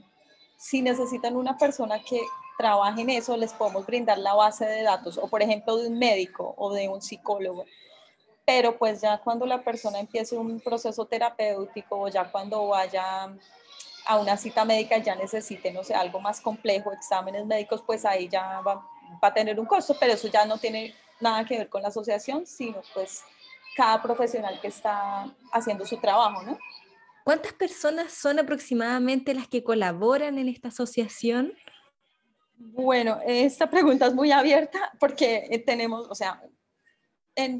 si 0.57 0.81
necesitan 0.81 1.35
una 1.35 1.57
persona 1.57 1.99
que 1.99 2.21
trabaje 2.57 3.01
en 3.01 3.09
eso, 3.09 3.35
les 3.35 3.53
podemos 3.53 3.85
brindar 3.85 4.17
la 4.17 4.33
base 4.33 4.65
de 4.65 4.83
datos, 4.83 5.17
o 5.17 5.27
por 5.27 5.41
ejemplo, 5.41 5.77
de 5.77 5.87
un 5.87 5.97
médico 5.97 6.53
o 6.57 6.73
de 6.73 6.87
un 6.87 7.01
psicólogo. 7.01 7.65
Pero 8.45 8.77
pues 8.77 9.01
ya 9.01 9.17
cuando 9.19 9.45
la 9.45 9.63
persona 9.63 9.99
empiece 9.99 10.37
un 10.37 10.59
proceso 10.59 11.05
terapéutico 11.05 12.01
o 12.01 12.07
ya 12.09 12.29
cuando 12.29 12.67
vaya 12.67 13.33
a 14.05 14.17
una 14.17 14.35
cita 14.37 14.65
médica 14.65 14.97
ya 14.97 15.15
necesite, 15.15 15.71
no 15.71 15.83
sé, 15.83 15.93
algo 15.93 16.19
más 16.19 16.41
complejo, 16.41 16.91
exámenes 16.91 17.45
médicos, 17.45 17.81
pues 17.85 18.03
ahí 18.05 18.27
ya 18.27 18.59
va, 18.61 18.85
a 19.21 19.33
tener 19.33 19.59
un 19.59 19.65
costo, 19.65 19.95
pero 19.99 20.13
eso 20.13 20.27
ya 20.27 20.45
no 20.45 20.57
tiene 20.57 20.93
nada 21.23 21.45
que 21.45 21.57
ver 21.57 21.69
con 21.69 21.81
la 21.81 21.87
asociación, 21.87 22.45
sino 22.45 22.81
pues 22.93 23.23
cada 23.75 24.01
profesional 24.01 24.59
que 24.61 24.67
está 24.67 25.33
haciendo 25.51 25.85
su 25.85 25.97
trabajo, 25.97 26.43
¿no? 26.43 26.57
¿Cuántas 27.23 27.53
personas 27.53 28.11
son 28.13 28.37
aproximadamente 28.39 29.33
las 29.33 29.47
que 29.47 29.63
colaboran 29.63 30.37
en 30.37 30.49
esta 30.49 30.67
asociación? 30.67 31.53
Bueno, 32.55 33.19
esta 33.25 33.69
pregunta 33.69 34.07
es 34.07 34.13
muy 34.13 34.31
abierta 34.31 34.91
porque 34.99 35.63
tenemos, 35.65 36.07
o 36.09 36.15
sea, 36.15 36.41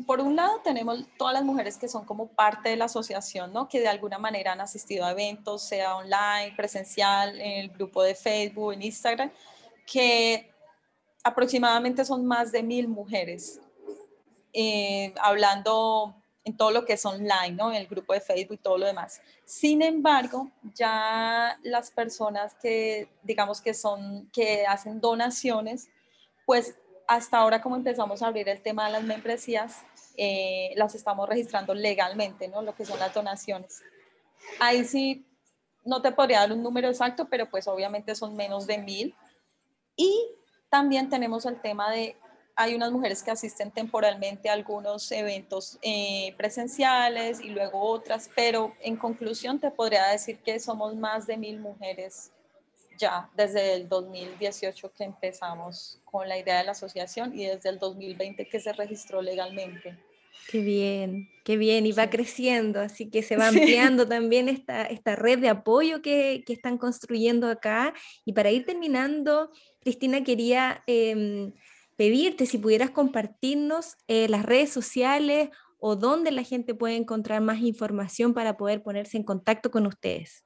por 0.06 0.20
un 0.20 0.36
lado 0.36 0.62
tenemos 0.64 1.06
todas 1.18 1.34
las 1.34 1.44
mujeres 1.44 1.78
que 1.78 1.88
son 1.88 2.06
como 2.06 2.34
parte 2.36 2.70
de 2.70 2.76
la 2.76 2.86
asociación, 2.86 3.52
¿no? 3.54 3.68
que 3.68 3.80
de 3.80 3.88
alguna 3.88 4.20
manera 4.20 4.52
han 4.52 4.62
asistido 4.62 5.06
a 5.06 5.12
eventos, 5.12 5.64
sea 5.64 5.96
online, 5.96 6.54
presencial, 6.56 7.40
en 7.40 7.64
el 7.64 7.70
grupo 7.70 8.04
de 8.04 8.16
Facebook, 8.16 8.74
en 8.74 8.84
Instagram, 8.84 9.32
que 9.86 10.53
aproximadamente 11.24 12.06
son 12.06 12.26
más 12.26 12.52
de 12.52 12.62
mil 12.64 12.88
mujeres, 12.88 13.60
eh, 14.52 15.14
hablando 15.22 16.16
en 16.44 16.58
todo 16.58 16.72
lo 16.72 16.86
que 16.86 16.94
es 16.94 17.06
online, 17.06 17.52
¿no? 17.52 17.72
en 17.72 17.78
el 17.78 17.88
grupo 17.88 18.14
de 18.14 18.20
Facebook 18.20 18.56
y 18.56 18.64
todo 18.64 18.78
lo 18.78 18.86
demás. 18.86 19.22
Sin 19.46 19.82
embargo, 19.82 20.52
ya 20.76 21.58
las 21.64 21.90
personas 21.92 22.54
que 22.56 23.08
digamos 23.24 23.62
que 23.62 23.74
son, 23.74 24.30
que 24.34 24.66
hacen 24.66 25.00
donaciones, 25.00 25.90
pues 26.46 26.76
hasta 27.08 27.38
ahora 27.38 27.62
como 27.62 27.76
empezamos 27.78 28.22
a 28.22 28.28
abrir 28.28 28.50
el 28.50 28.62
tema 28.62 28.86
de 28.86 28.92
las 28.92 29.04
membresías, 29.04 29.84
eh, 30.18 30.74
las 30.76 30.96
estamos 30.96 31.28
registrando 31.28 31.74
legalmente, 31.74 32.48
¿no? 32.48 32.62
Lo 32.62 32.76
que 32.76 32.86
son 32.86 33.00
las 33.00 33.14
donaciones. 33.14 33.82
Ahí 34.60 34.84
sí, 34.84 35.26
no 35.86 36.02
te 36.02 36.12
podría 36.12 36.40
dar 36.40 36.52
un 36.52 36.62
número 36.62 36.90
exacto, 36.90 37.28
pero 37.30 37.50
pues 37.50 37.68
obviamente 37.68 38.16
son 38.16 38.36
menos 38.36 38.68
de 38.68 38.78
mil. 38.78 39.16
Y 39.96 40.28
también 40.74 41.08
tenemos 41.08 41.46
el 41.46 41.62
tema 41.62 41.92
de, 41.92 42.16
hay 42.56 42.74
unas 42.74 42.92
mujeres 42.92 43.22
que 43.22 43.30
asisten 43.30 43.70
temporalmente 43.70 44.50
a 44.50 44.54
algunos 44.54 45.12
eventos 45.12 45.78
eh, 45.84 46.34
presenciales 46.36 47.42
y 47.42 47.50
luego 47.50 47.80
otras, 47.80 48.28
pero 48.36 48.74
en 48.82 48.96
conclusión 48.96 49.60
te 49.60 49.70
podría 49.70 50.08
decir 50.08 50.40
que 50.40 50.60
somos 50.60 50.96
más 50.96 51.28
de 51.28 51.38
mil 51.38 51.60
mujeres 51.60 52.32
ya 52.98 53.30
desde 53.38 53.76
el 53.76 53.88
2018 53.88 54.92
que 54.94 55.04
empezamos 55.04 56.02
con 56.06 56.28
la 56.28 56.40
idea 56.40 56.58
de 56.58 56.64
la 56.64 56.72
asociación 56.72 57.38
y 57.38 57.46
desde 57.46 57.70
el 57.70 57.78
2020 57.78 58.50
que 58.50 58.60
se 58.60 58.74
registró 58.74 59.22
legalmente. 59.22 59.96
Qué 60.50 60.62
bien, 60.62 61.30
qué 61.44 61.56
bien, 61.56 61.86
y 61.86 61.92
va 61.92 62.10
creciendo, 62.10 62.82
así 62.82 63.12
que 63.12 63.22
se 63.22 63.38
va 63.38 63.50
ampliando 63.50 64.08
también 64.08 64.50
esta, 64.50 64.86
esta 64.86 65.16
red 65.16 65.38
de 65.38 65.50
apoyo 65.50 66.02
que, 66.02 66.44
que, 66.48 66.54
están 66.54 66.80
construyendo 66.80 67.48
acá. 67.48 67.94
Y 68.26 68.34
para 68.34 68.50
ir 68.50 68.66
terminando, 68.66 69.52
Cristina, 69.84 70.24
quería 70.24 70.82
em, 70.88 71.54
pedirte 71.96 72.46
si 72.46 72.58
pudieras 72.58 72.90
compartirnos 72.90 73.98
eh, 74.08 74.28
las 74.30 74.44
redes 74.44 74.72
sociales 74.72 75.50
o 75.80 75.96
dónde 75.96 76.32
la 76.32 76.44
gente 76.44 76.74
puede 76.74 76.96
encontrar 76.96 77.42
más 77.42 77.60
información 77.60 78.34
para 78.34 78.58
poder 78.58 78.82
ponerse 78.82 79.18
en 79.18 79.24
contacto 79.24 79.70
con 79.70 79.86
ustedes. 79.86 80.46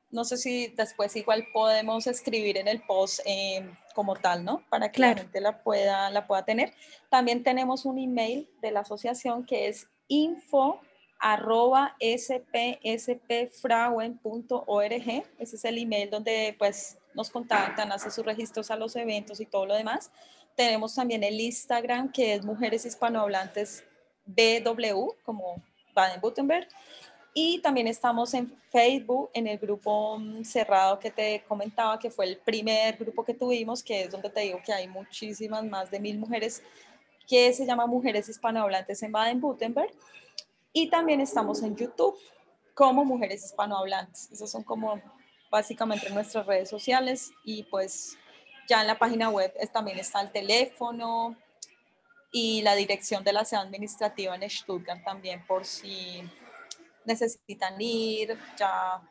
No 0.09 0.23
sé 0.23 0.37
si 0.37 0.67
después 0.69 1.15
igual 1.15 1.47
podemos 1.53 2.07
escribir 2.07 2.57
en 2.57 2.67
el 2.67 2.81
post 2.81 3.19
eh, 3.25 3.69
como 3.93 4.15
tal, 4.15 4.45
¿no? 4.45 4.63
Para 4.69 4.91
que 4.91 5.01
la 5.01 5.15
gente 5.15 5.41
la 5.41 5.63
pueda, 5.63 6.09
la 6.11 6.27
pueda 6.27 6.45
tener. 6.45 6.73
También 7.09 7.43
tenemos 7.43 7.85
un 7.85 7.99
email 7.99 8.49
de 8.61 8.71
la 8.71 8.79
asociación 8.81 9.45
que 9.45 9.67
es 9.67 9.87
info 10.07 10.79
arroba 11.19 11.95
spspfrauen.org. 11.99 13.25
Ese 15.39 15.55
es 15.55 15.65
el 15.65 15.77
email 15.77 16.09
donde 16.09 16.55
pues 16.57 16.97
nos 17.13 17.29
contactan, 17.29 17.91
hacen 17.91 18.11
sus 18.11 18.25
registros 18.25 18.71
a 18.71 18.75
los 18.75 18.95
eventos 18.95 19.41
y 19.41 19.45
todo 19.45 19.65
lo 19.65 19.75
demás. 19.75 20.11
Tenemos 20.55 20.95
también 20.95 21.23
el 21.23 21.39
Instagram 21.39 22.11
que 22.11 22.33
es 22.35 22.45
Mujeres 22.45 22.85
Hispanohablantes 22.85 23.83
BW, 24.25 25.09
como 25.23 25.63
Baden-Württemberg. 25.93 26.67
Y 27.39 27.59
también 27.59 27.85
estamos 27.85 28.33
en 28.33 28.51
Facebook, 28.71 29.29
en 29.31 29.45
el 29.45 29.59
grupo 29.59 30.17
mm, 30.17 30.43
cerrado 30.43 30.97
que 30.97 31.11
te 31.11 31.43
comentaba, 31.47 31.99
que 31.99 32.09
fue 32.09 32.25
el 32.25 32.37
primer 32.37 32.97
grupo 32.97 33.23
que 33.23 33.35
tuvimos, 33.35 33.83
que 33.83 34.05
es 34.05 34.09
donde 34.09 34.31
te 34.31 34.39
digo 34.39 34.59
que 34.65 34.73
hay 34.73 34.87
muchísimas, 34.87 35.63
más 35.63 35.91
de 35.91 35.99
mil 35.99 36.17
mujeres, 36.17 36.63
que 37.27 37.53
se 37.53 37.63
llama 37.63 37.85
Mujeres 37.85 38.27
Hispanohablantes 38.27 39.03
en 39.03 39.11
Baden-Württemberg. 39.11 39.91
Y 40.73 40.89
también 40.89 41.21
estamos 41.21 41.61
en 41.61 41.75
YouTube 41.75 42.17
como 42.73 43.05
Mujeres 43.05 43.45
Hispanohablantes. 43.45 44.31
Esas 44.31 44.49
son 44.49 44.63
como 44.63 44.99
básicamente 45.51 46.09
nuestras 46.09 46.43
redes 46.47 46.71
sociales 46.71 47.29
y 47.43 47.61
pues 47.65 48.17
ya 48.67 48.81
en 48.81 48.87
la 48.87 48.97
página 48.97 49.29
web 49.29 49.53
también 49.71 49.99
está 49.99 50.21
el 50.21 50.31
teléfono 50.31 51.35
y 52.31 52.63
la 52.63 52.73
dirección 52.73 53.23
de 53.23 53.33
la 53.33 53.45
sede 53.45 53.59
administrativa 53.59 54.35
en 54.35 54.49
Stuttgart 54.49 55.03
también 55.05 55.45
por 55.45 55.65
si 55.65 56.23
necesitan 57.07 57.79
ir 57.81 58.37
ya 58.57 59.01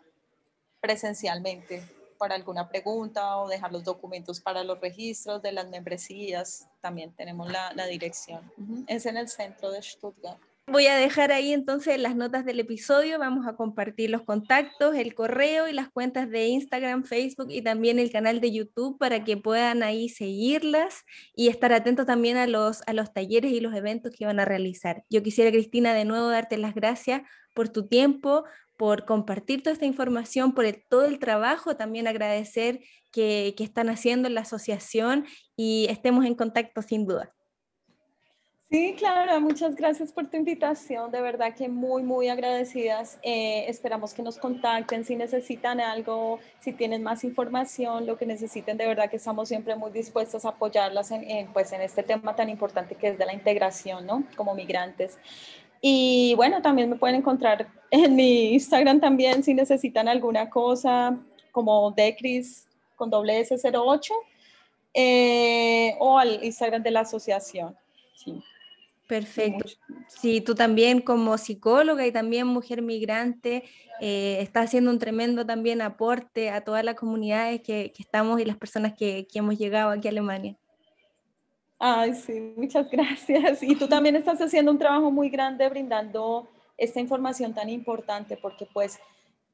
presencialmente 0.81 1.83
para 2.19 2.35
alguna 2.35 2.69
pregunta 2.69 3.39
o 3.39 3.49
dejar 3.49 3.73
los 3.73 3.85
documentos 3.85 4.41
para 4.41 4.65
los 4.65 4.81
registros 4.81 5.43
de 5.43 5.53
las 5.53 5.69
membresías. 5.69 6.69
También 6.81 7.13
tenemos 7.15 7.51
la, 7.51 7.73
la 7.75 7.87
dirección. 7.87 8.51
Es 8.87 9.07
en 9.07 9.17
el 9.17 9.29
centro 9.29 9.71
de 9.71 9.83
Stuttgart. 9.83 10.39
Voy 10.69 10.89
a 10.89 10.97
dejar 10.97 11.31
ahí 11.31 11.53
entonces 11.53 11.97
las 12.01 12.17
notas 12.17 12.45
del 12.45 12.59
episodio, 12.59 13.21
vamos 13.21 13.47
a 13.47 13.55
compartir 13.55 14.11
los 14.11 14.23
contactos, 14.23 14.97
el 14.97 15.15
correo 15.15 15.69
y 15.69 15.73
las 15.73 15.89
cuentas 15.91 16.29
de 16.29 16.49
Instagram, 16.49 17.05
Facebook 17.05 17.47
y 17.51 17.63
también 17.63 18.01
el 18.01 18.11
canal 18.11 18.41
de 18.41 18.51
YouTube 18.51 18.99
para 18.99 19.23
que 19.23 19.37
puedan 19.37 19.85
ahí 19.85 20.09
seguirlas 20.09 21.05
y 21.37 21.49
estar 21.49 21.73
atentos 21.73 22.05
también 22.07 22.37
a 22.37 22.49
los, 22.49 22.83
a 22.89 22.95
los 22.95 23.13
talleres 23.13 23.53
y 23.53 23.61
los 23.61 23.75
eventos 23.75 24.11
que 24.11 24.27
van 24.27 24.41
a 24.41 24.45
realizar. 24.45 25.05
Yo 25.09 25.23
quisiera, 25.23 25.53
Cristina, 25.53 25.95
de 25.95 26.05
nuevo 26.05 26.27
darte 26.31 26.59
las 26.59 26.75
gracias 26.75 27.23
por 27.55 27.69
tu 27.69 27.87
tiempo, 27.87 28.43
por 28.77 29.05
compartir 29.05 29.63
toda 29.63 29.75
esta 29.75 29.87
información, 29.87 30.53
por 30.53 30.67
todo 30.91 31.05
el 31.05 31.21
trabajo, 31.21 31.77
también 31.77 32.09
agradecer 32.09 32.81
que, 33.13 33.55
que 33.57 33.63
están 33.63 33.89
haciendo 33.89 34.27
en 34.27 34.35
la 34.35 34.41
asociación 34.41 35.27
y 35.57 35.87
estemos 35.91 36.25
en 36.25 36.35
contacto 36.35 36.83
sin 36.83 37.07
duda. 37.07 37.36
Sí, 38.69 38.97
claro, 38.99 39.41
muchas 39.41 39.77
gracias 39.77 40.11
por 40.11 40.27
tu 40.27 40.37
invitación, 40.37 41.13
de 41.13 41.21
verdad 41.21 41.55
que 41.55 41.69
muy, 41.69 42.03
muy 42.03 42.29
agradecidas. 42.29 43.17
Eh, 43.23 43.65
esperamos 43.69 44.13
que 44.13 44.25
nos 44.25 44.39
contacten 44.39 45.05
si 45.05 45.15
necesitan 45.15 45.81
algo, 45.81 46.41
si 46.59 46.73
tienen 46.73 47.05
más 47.05 47.23
información, 47.23 48.07
lo 48.07 48.19
que 48.19 48.27
necesiten, 48.27 48.77
de 48.77 48.89
verdad 48.89 49.09
que 49.09 49.19
estamos 49.19 49.49
siempre 49.49 49.77
muy 49.77 49.93
dispuestos 49.93 50.45
a 50.45 50.49
apoyarlas 50.49 51.13
en, 51.13 51.47
pues, 51.53 51.71
en 51.71 51.81
este 51.81 52.03
tema 52.03 52.35
tan 52.35 52.49
importante 52.49 52.97
que 52.97 53.09
es 53.09 53.19
de 53.19 53.25
la 53.25 53.35
integración, 53.35 54.05
¿no? 54.05 54.25
Como 54.35 54.53
migrantes. 54.53 55.17
Y 55.81 56.35
bueno, 56.35 56.61
también 56.61 56.91
me 56.91 56.97
pueden 56.97 57.17
encontrar 57.17 57.69
en 57.93 58.17
mi 58.17 58.55
Instagram 58.55 58.99
también 59.01 59.45
si 59.45 59.55
necesitan 59.55 60.09
alguna 60.09 60.51
cosa, 60.51 61.17
como 61.53 61.93
Decris 61.93 62.67
con 62.97 63.11
doble 63.11 63.41
S08, 63.49 64.11
eh, 64.93 65.95
o 66.01 66.19
al 66.19 66.43
Instagram 66.43 66.83
de 66.83 66.91
la 66.91 67.01
asociación. 67.01 67.77
Sí. 68.17 68.43
Perfecto. 69.07 69.67
Sí, 70.09 70.41
tú 70.41 70.55
también 70.55 71.01
como 71.01 71.39
psicóloga 71.39 72.07
y 72.07 72.13
también 72.13 72.47
mujer 72.47 72.83
migrante, 72.83 73.65
eh, 74.01 74.39
estás 74.41 74.67
haciendo 74.67 74.91
un 74.91 74.99
tremendo 74.99 75.47
también 75.47 75.81
aporte 75.81 76.51
a 76.51 76.63
todas 76.63 76.85
las 76.85 76.97
comunidades 76.97 77.61
que, 77.63 77.93
estamos 77.99 78.41
y 78.41 78.45
las 78.45 78.57
personas 78.57 78.95
que, 78.95 79.27
que, 79.31 79.39
hemos 79.39 79.59
llegado 79.59 79.91
aquí 79.91 80.09
a 80.09 80.11
Alemania. 80.11 80.57
Ay, 81.79 82.15
sí, 82.15 82.55
muchas 82.57 82.91
gracias. 82.91 83.63
Y 83.63 83.77
tú 83.77 83.87
también 83.87 84.17
estás 84.17 84.41
haciendo 84.41 84.73
un 84.73 84.79
trabajo 84.79 85.11
muy 85.11 85.29
grande 85.29 85.69
brindando 85.69 86.49
esta 86.77 87.01
información 87.01 87.55
tan 87.55 87.69
importante 87.71 88.37
porque 88.37 88.67
pues 88.67 88.99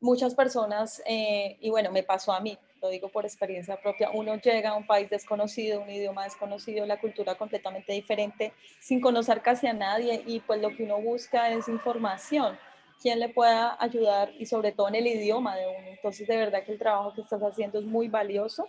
muchas 0.03 0.35
personas, 0.35 1.01
eh, 1.07 1.57
y 1.61 1.71
bueno, 1.71 1.91
me 1.91 2.03
pasó 2.03 2.33
a 2.33 2.41
mí, 2.41 2.59
lo 2.83 2.89
digo 2.89 3.09
por 3.09 3.25
experiencia 3.25 3.81
propia, 3.81 4.11
uno 4.13 4.35
llega 4.37 4.71
a 4.71 4.77
un 4.77 4.87
país 4.87 5.09
desconocido, 5.09 5.81
un 5.81 5.89
idioma 5.89 6.25
desconocido, 6.25 6.85
la 6.85 7.01
cultura 7.01 7.37
completamente 7.37 7.93
diferente, 7.93 8.53
sin 8.81 9.01
conocer 9.01 9.41
casi 9.41 9.69
a 9.69 9.73
nadie 9.73 10.23
y 10.27 10.41
pues 10.41 10.61
lo 10.61 10.71
que 10.71 10.83
uno 10.83 11.01
busca 11.01 11.51
es 11.51 11.69
información, 11.69 12.59
quién 13.01 13.21
le 13.21 13.29
pueda 13.29 13.77
ayudar 13.81 14.33
y 14.37 14.47
sobre 14.47 14.73
todo 14.73 14.89
en 14.89 14.97
el 14.97 15.07
idioma 15.07 15.57
de 15.57 15.69
uno. 15.69 15.89
Entonces 15.89 16.27
de 16.27 16.37
verdad 16.37 16.65
que 16.65 16.73
el 16.73 16.79
trabajo 16.79 17.15
que 17.15 17.21
estás 17.21 17.41
haciendo 17.41 17.79
es 17.79 17.85
muy 17.85 18.09
valioso. 18.09 18.67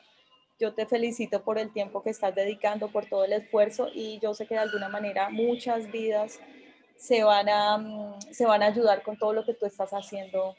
Yo 0.60 0.76
te 0.76 0.86
felicito 0.86 1.44
por 1.44 1.58
el 1.58 1.74
tiempo 1.74 2.04
que 2.04 2.12
estás 2.12 2.36
dedicando, 2.36 2.92
por 2.92 3.08
todo 3.08 3.26
el 3.26 3.34
esfuerzo 3.34 3.88
y 3.92 4.20
yo 4.22 4.36
sé 4.36 4.46
que 4.46 4.54
de 4.54 4.62
alguna 4.62 4.88
manera 4.88 5.30
muchas 5.30 5.92
vidas 5.92 6.40
se 6.96 7.24
van 7.24 7.50
a, 7.50 7.78
mm, 7.80 8.22
se 8.32 8.46
van 8.46 8.62
a 8.62 8.68
ayudar 8.68 9.02
con 9.02 9.18
todo 9.18 9.34
lo 9.34 9.44
que 9.44 9.56
tú 9.56 9.66
estás 9.66 9.92
haciendo, 9.92 10.56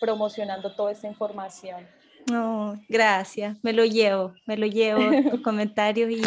promocionando 0.00 0.74
toda 0.74 0.92
esta 0.92 1.06
información. 1.06 1.86
No, 2.30 2.80
gracias, 2.88 3.58
me 3.62 3.72
lo 3.72 3.84
llevo, 3.84 4.34
me 4.46 4.56
lo 4.56 4.66
llevo 4.66 5.00
tus 5.30 5.40
comentarios 5.42 6.10
y, 6.10 6.22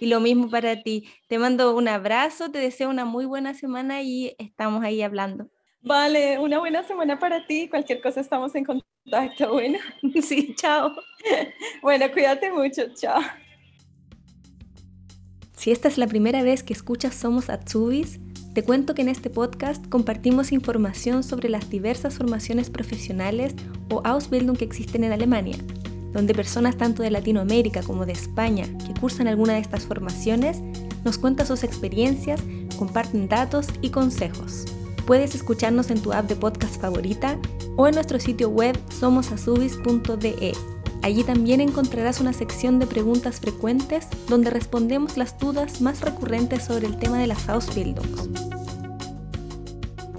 y, 0.00 0.06
lo 0.06 0.20
mismo 0.20 0.50
para 0.50 0.82
ti. 0.82 1.08
Te 1.28 1.38
mando 1.38 1.74
un 1.76 1.88
abrazo, 1.88 2.50
te 2.50 2.58
deseo 2.58 2.90
una 2.90 3.04
muy 3.04 3.26
buena 3.26 3.54
semana 3.54 4.02
y 4.02 4.34
estamos 4.38 4.84
ahí 4.84 5.02
hablando. 5.02 5.48
Vale, 5.82 6.38
una 6.40 6.58
buena 6.58 6.82
semana 6.82 7.18
para 7.18 7.46
ti, 7.46 7.68
cualquier 7.68 8.00
cosa 8.00 8.20
estamos 8.20 8.54
en 8.56 8.64
contacto, 8.64 9.52
bueno. 9.52 9.78
Sí, 10.22 10.54
chao. 10.56 10.92
Bueno, 11.82 12.06
cuídate 12.12 12.50
mucho, 12.50 12.82
chao. 12.94 13.20
Si 15.56 15.70
esta 15.70 15.88
es 15.88 15.96
la 15.96 16.06
primera 16.06 16.42
vez 16.42 16.62
que 16.62 16.72
escuchas 16.72 17.14
Somos 17.14 17.50
Atsubis, 17.50 18.20
te 18.56 18.64
cuento 18.64 18.94
que 18.94 19.02
en 19.02 19.10
este 19.10 19.28
podcast 19.28 19.86
compartimos 19.88 20.50
información 20.50 21.22
sobre 21.22 21.50
las 21.50 21.68
diversas 21.68 22.14
formaciones 22.14 22.70
profesionales 22.70 23.54
o 23.90 24.00
Ausbildung 24.02 24.56
que 24.56 24.64
existen 24.64 25.04
en 25.04 25.12
Alemania, 25.12 25.58
donde 26.14 26.32
personas 26.32 26.78
tanto 26.78 27.02
de 27.02 27.10
Latinoamérica 27.10 27.82
como 27.82 28.06
de 28.06 28.12
España 28.12 28.64
que 28.86 28.98
cursan 28.98 29.28
alguna 29.28 29.52
de 29.52 29.58
estas 29.58 29.84
formaciones 29.84 30.62
nos 31.04 31.18
cuentan 31.18 31.46
sus 31.46 31.64
experiencias, 31.64 32.40
comparten 32.78 33.28
datos 33.28 33.66
y 33.82 33.90
consejos. 33.90 34.64
Puedes 35.06 35.34
escucharnos 35.34 35.90
en 35.90 36.00
tu 36.00 36.14
app 36.14 36.26
de 36.26 36.36
podcast 36.36 36.80
favorita 36.80 37.38
o 37.76 37.86
en 37.88 37.94
nuestro 37.94 38.18
sitio 38.18 38.48
web 38.48 38.74
somosasubis.de. 38.88 40.54
Allí 41.02 41.24
también 41.24 41.60
encontrarás 41.60 42.20
una 42.20 42.32
sección 42.32 42.78
de 42.78 42.86
preguntas 42.86 43.38
frecuentes 43.38 44.08
donde 44.28 44.50
respondemos 44.50 45.16
las 45.16 45.38
dudas 45.38 45.82
más 45.82 46.00
recurrentes 46.00 46.64
sobre 46.64 46.86
el 46.86 46.98
tema 46.98 47.18
de 47.18 47.26
las 47.26 47.48
Ausbildungs. 47.48 48.45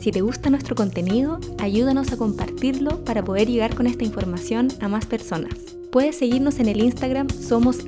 Si 0.07 0.13
te 0.13 0.21
gusta 0.21 0.49
nuestro 0.49 0.73
contenido, 0.73 1.37
ayúdanos 1.57 2.13
a 2.13 2.17
compartirlo 2.17 3.03
para 3.03 3.25
poder 3.25 3.49
llegar 3.49 3.75
con 3.75 3.87
esta 3.87 4.05
información 4.05 4.69
a 4.79 4.87
más 4.87 5.05
personas. 5.05 5.53
Puedes 5.91 6.17
seguirnos 6.17 6.59
en 6.59 6.69
el 6.69 6.81
Instagram 6.81 7.27
Somos 7.27 7.79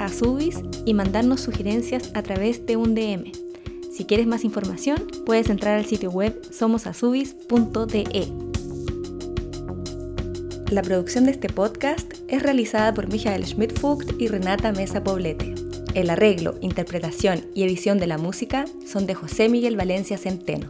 y 0.85 0.93
mandarnos 0.93 1.39
sugerencias 1.39 2.11
a 2.15 2.21
través 2.21 2.65
de 2.65 2.75
un 2.75 2.93
DM. 2.93 3.31
Si 3.89 4.03
quieres 4.03 4.27
más 4.27 4.43
información, 4.43 5.07
puedes 5.25 5.49
entrar 5.49 5.77
al 5.77 5.85
sitio 5.85 6.11
web 6.11 6.37
somosasubis.de. 6.51 8.33
La 10.71 10.81
producción 10.81 11.23
de 11.23 11.31
este 11.31 11.47
podcast 11.47 12.15
es 12.27 12.43
realizada 12.43 12.93
por 12.93 13.07
Michael 13.07 13.45
Schmidt-Fugt 13.45 14.19
y 14.19 14.27
Renata 14.27 14.73
Mesa 14.73 15.05
Poblete. 15.05 15.55
El 15.93 16.09
arreglo, 16.09 16.55
interpretación 16.59 17.45
y 17.55 17.63
edición 17.63 17.97
de 17.97 18.07
la 18.07 18.17
música 18.17 18.65
son 18.85 19.07
de 19.07 19.15
José 19.15 19.47
Miguel 19.47 19.77
Valencia 19.77 20.17
Centeno. 20.17 20.69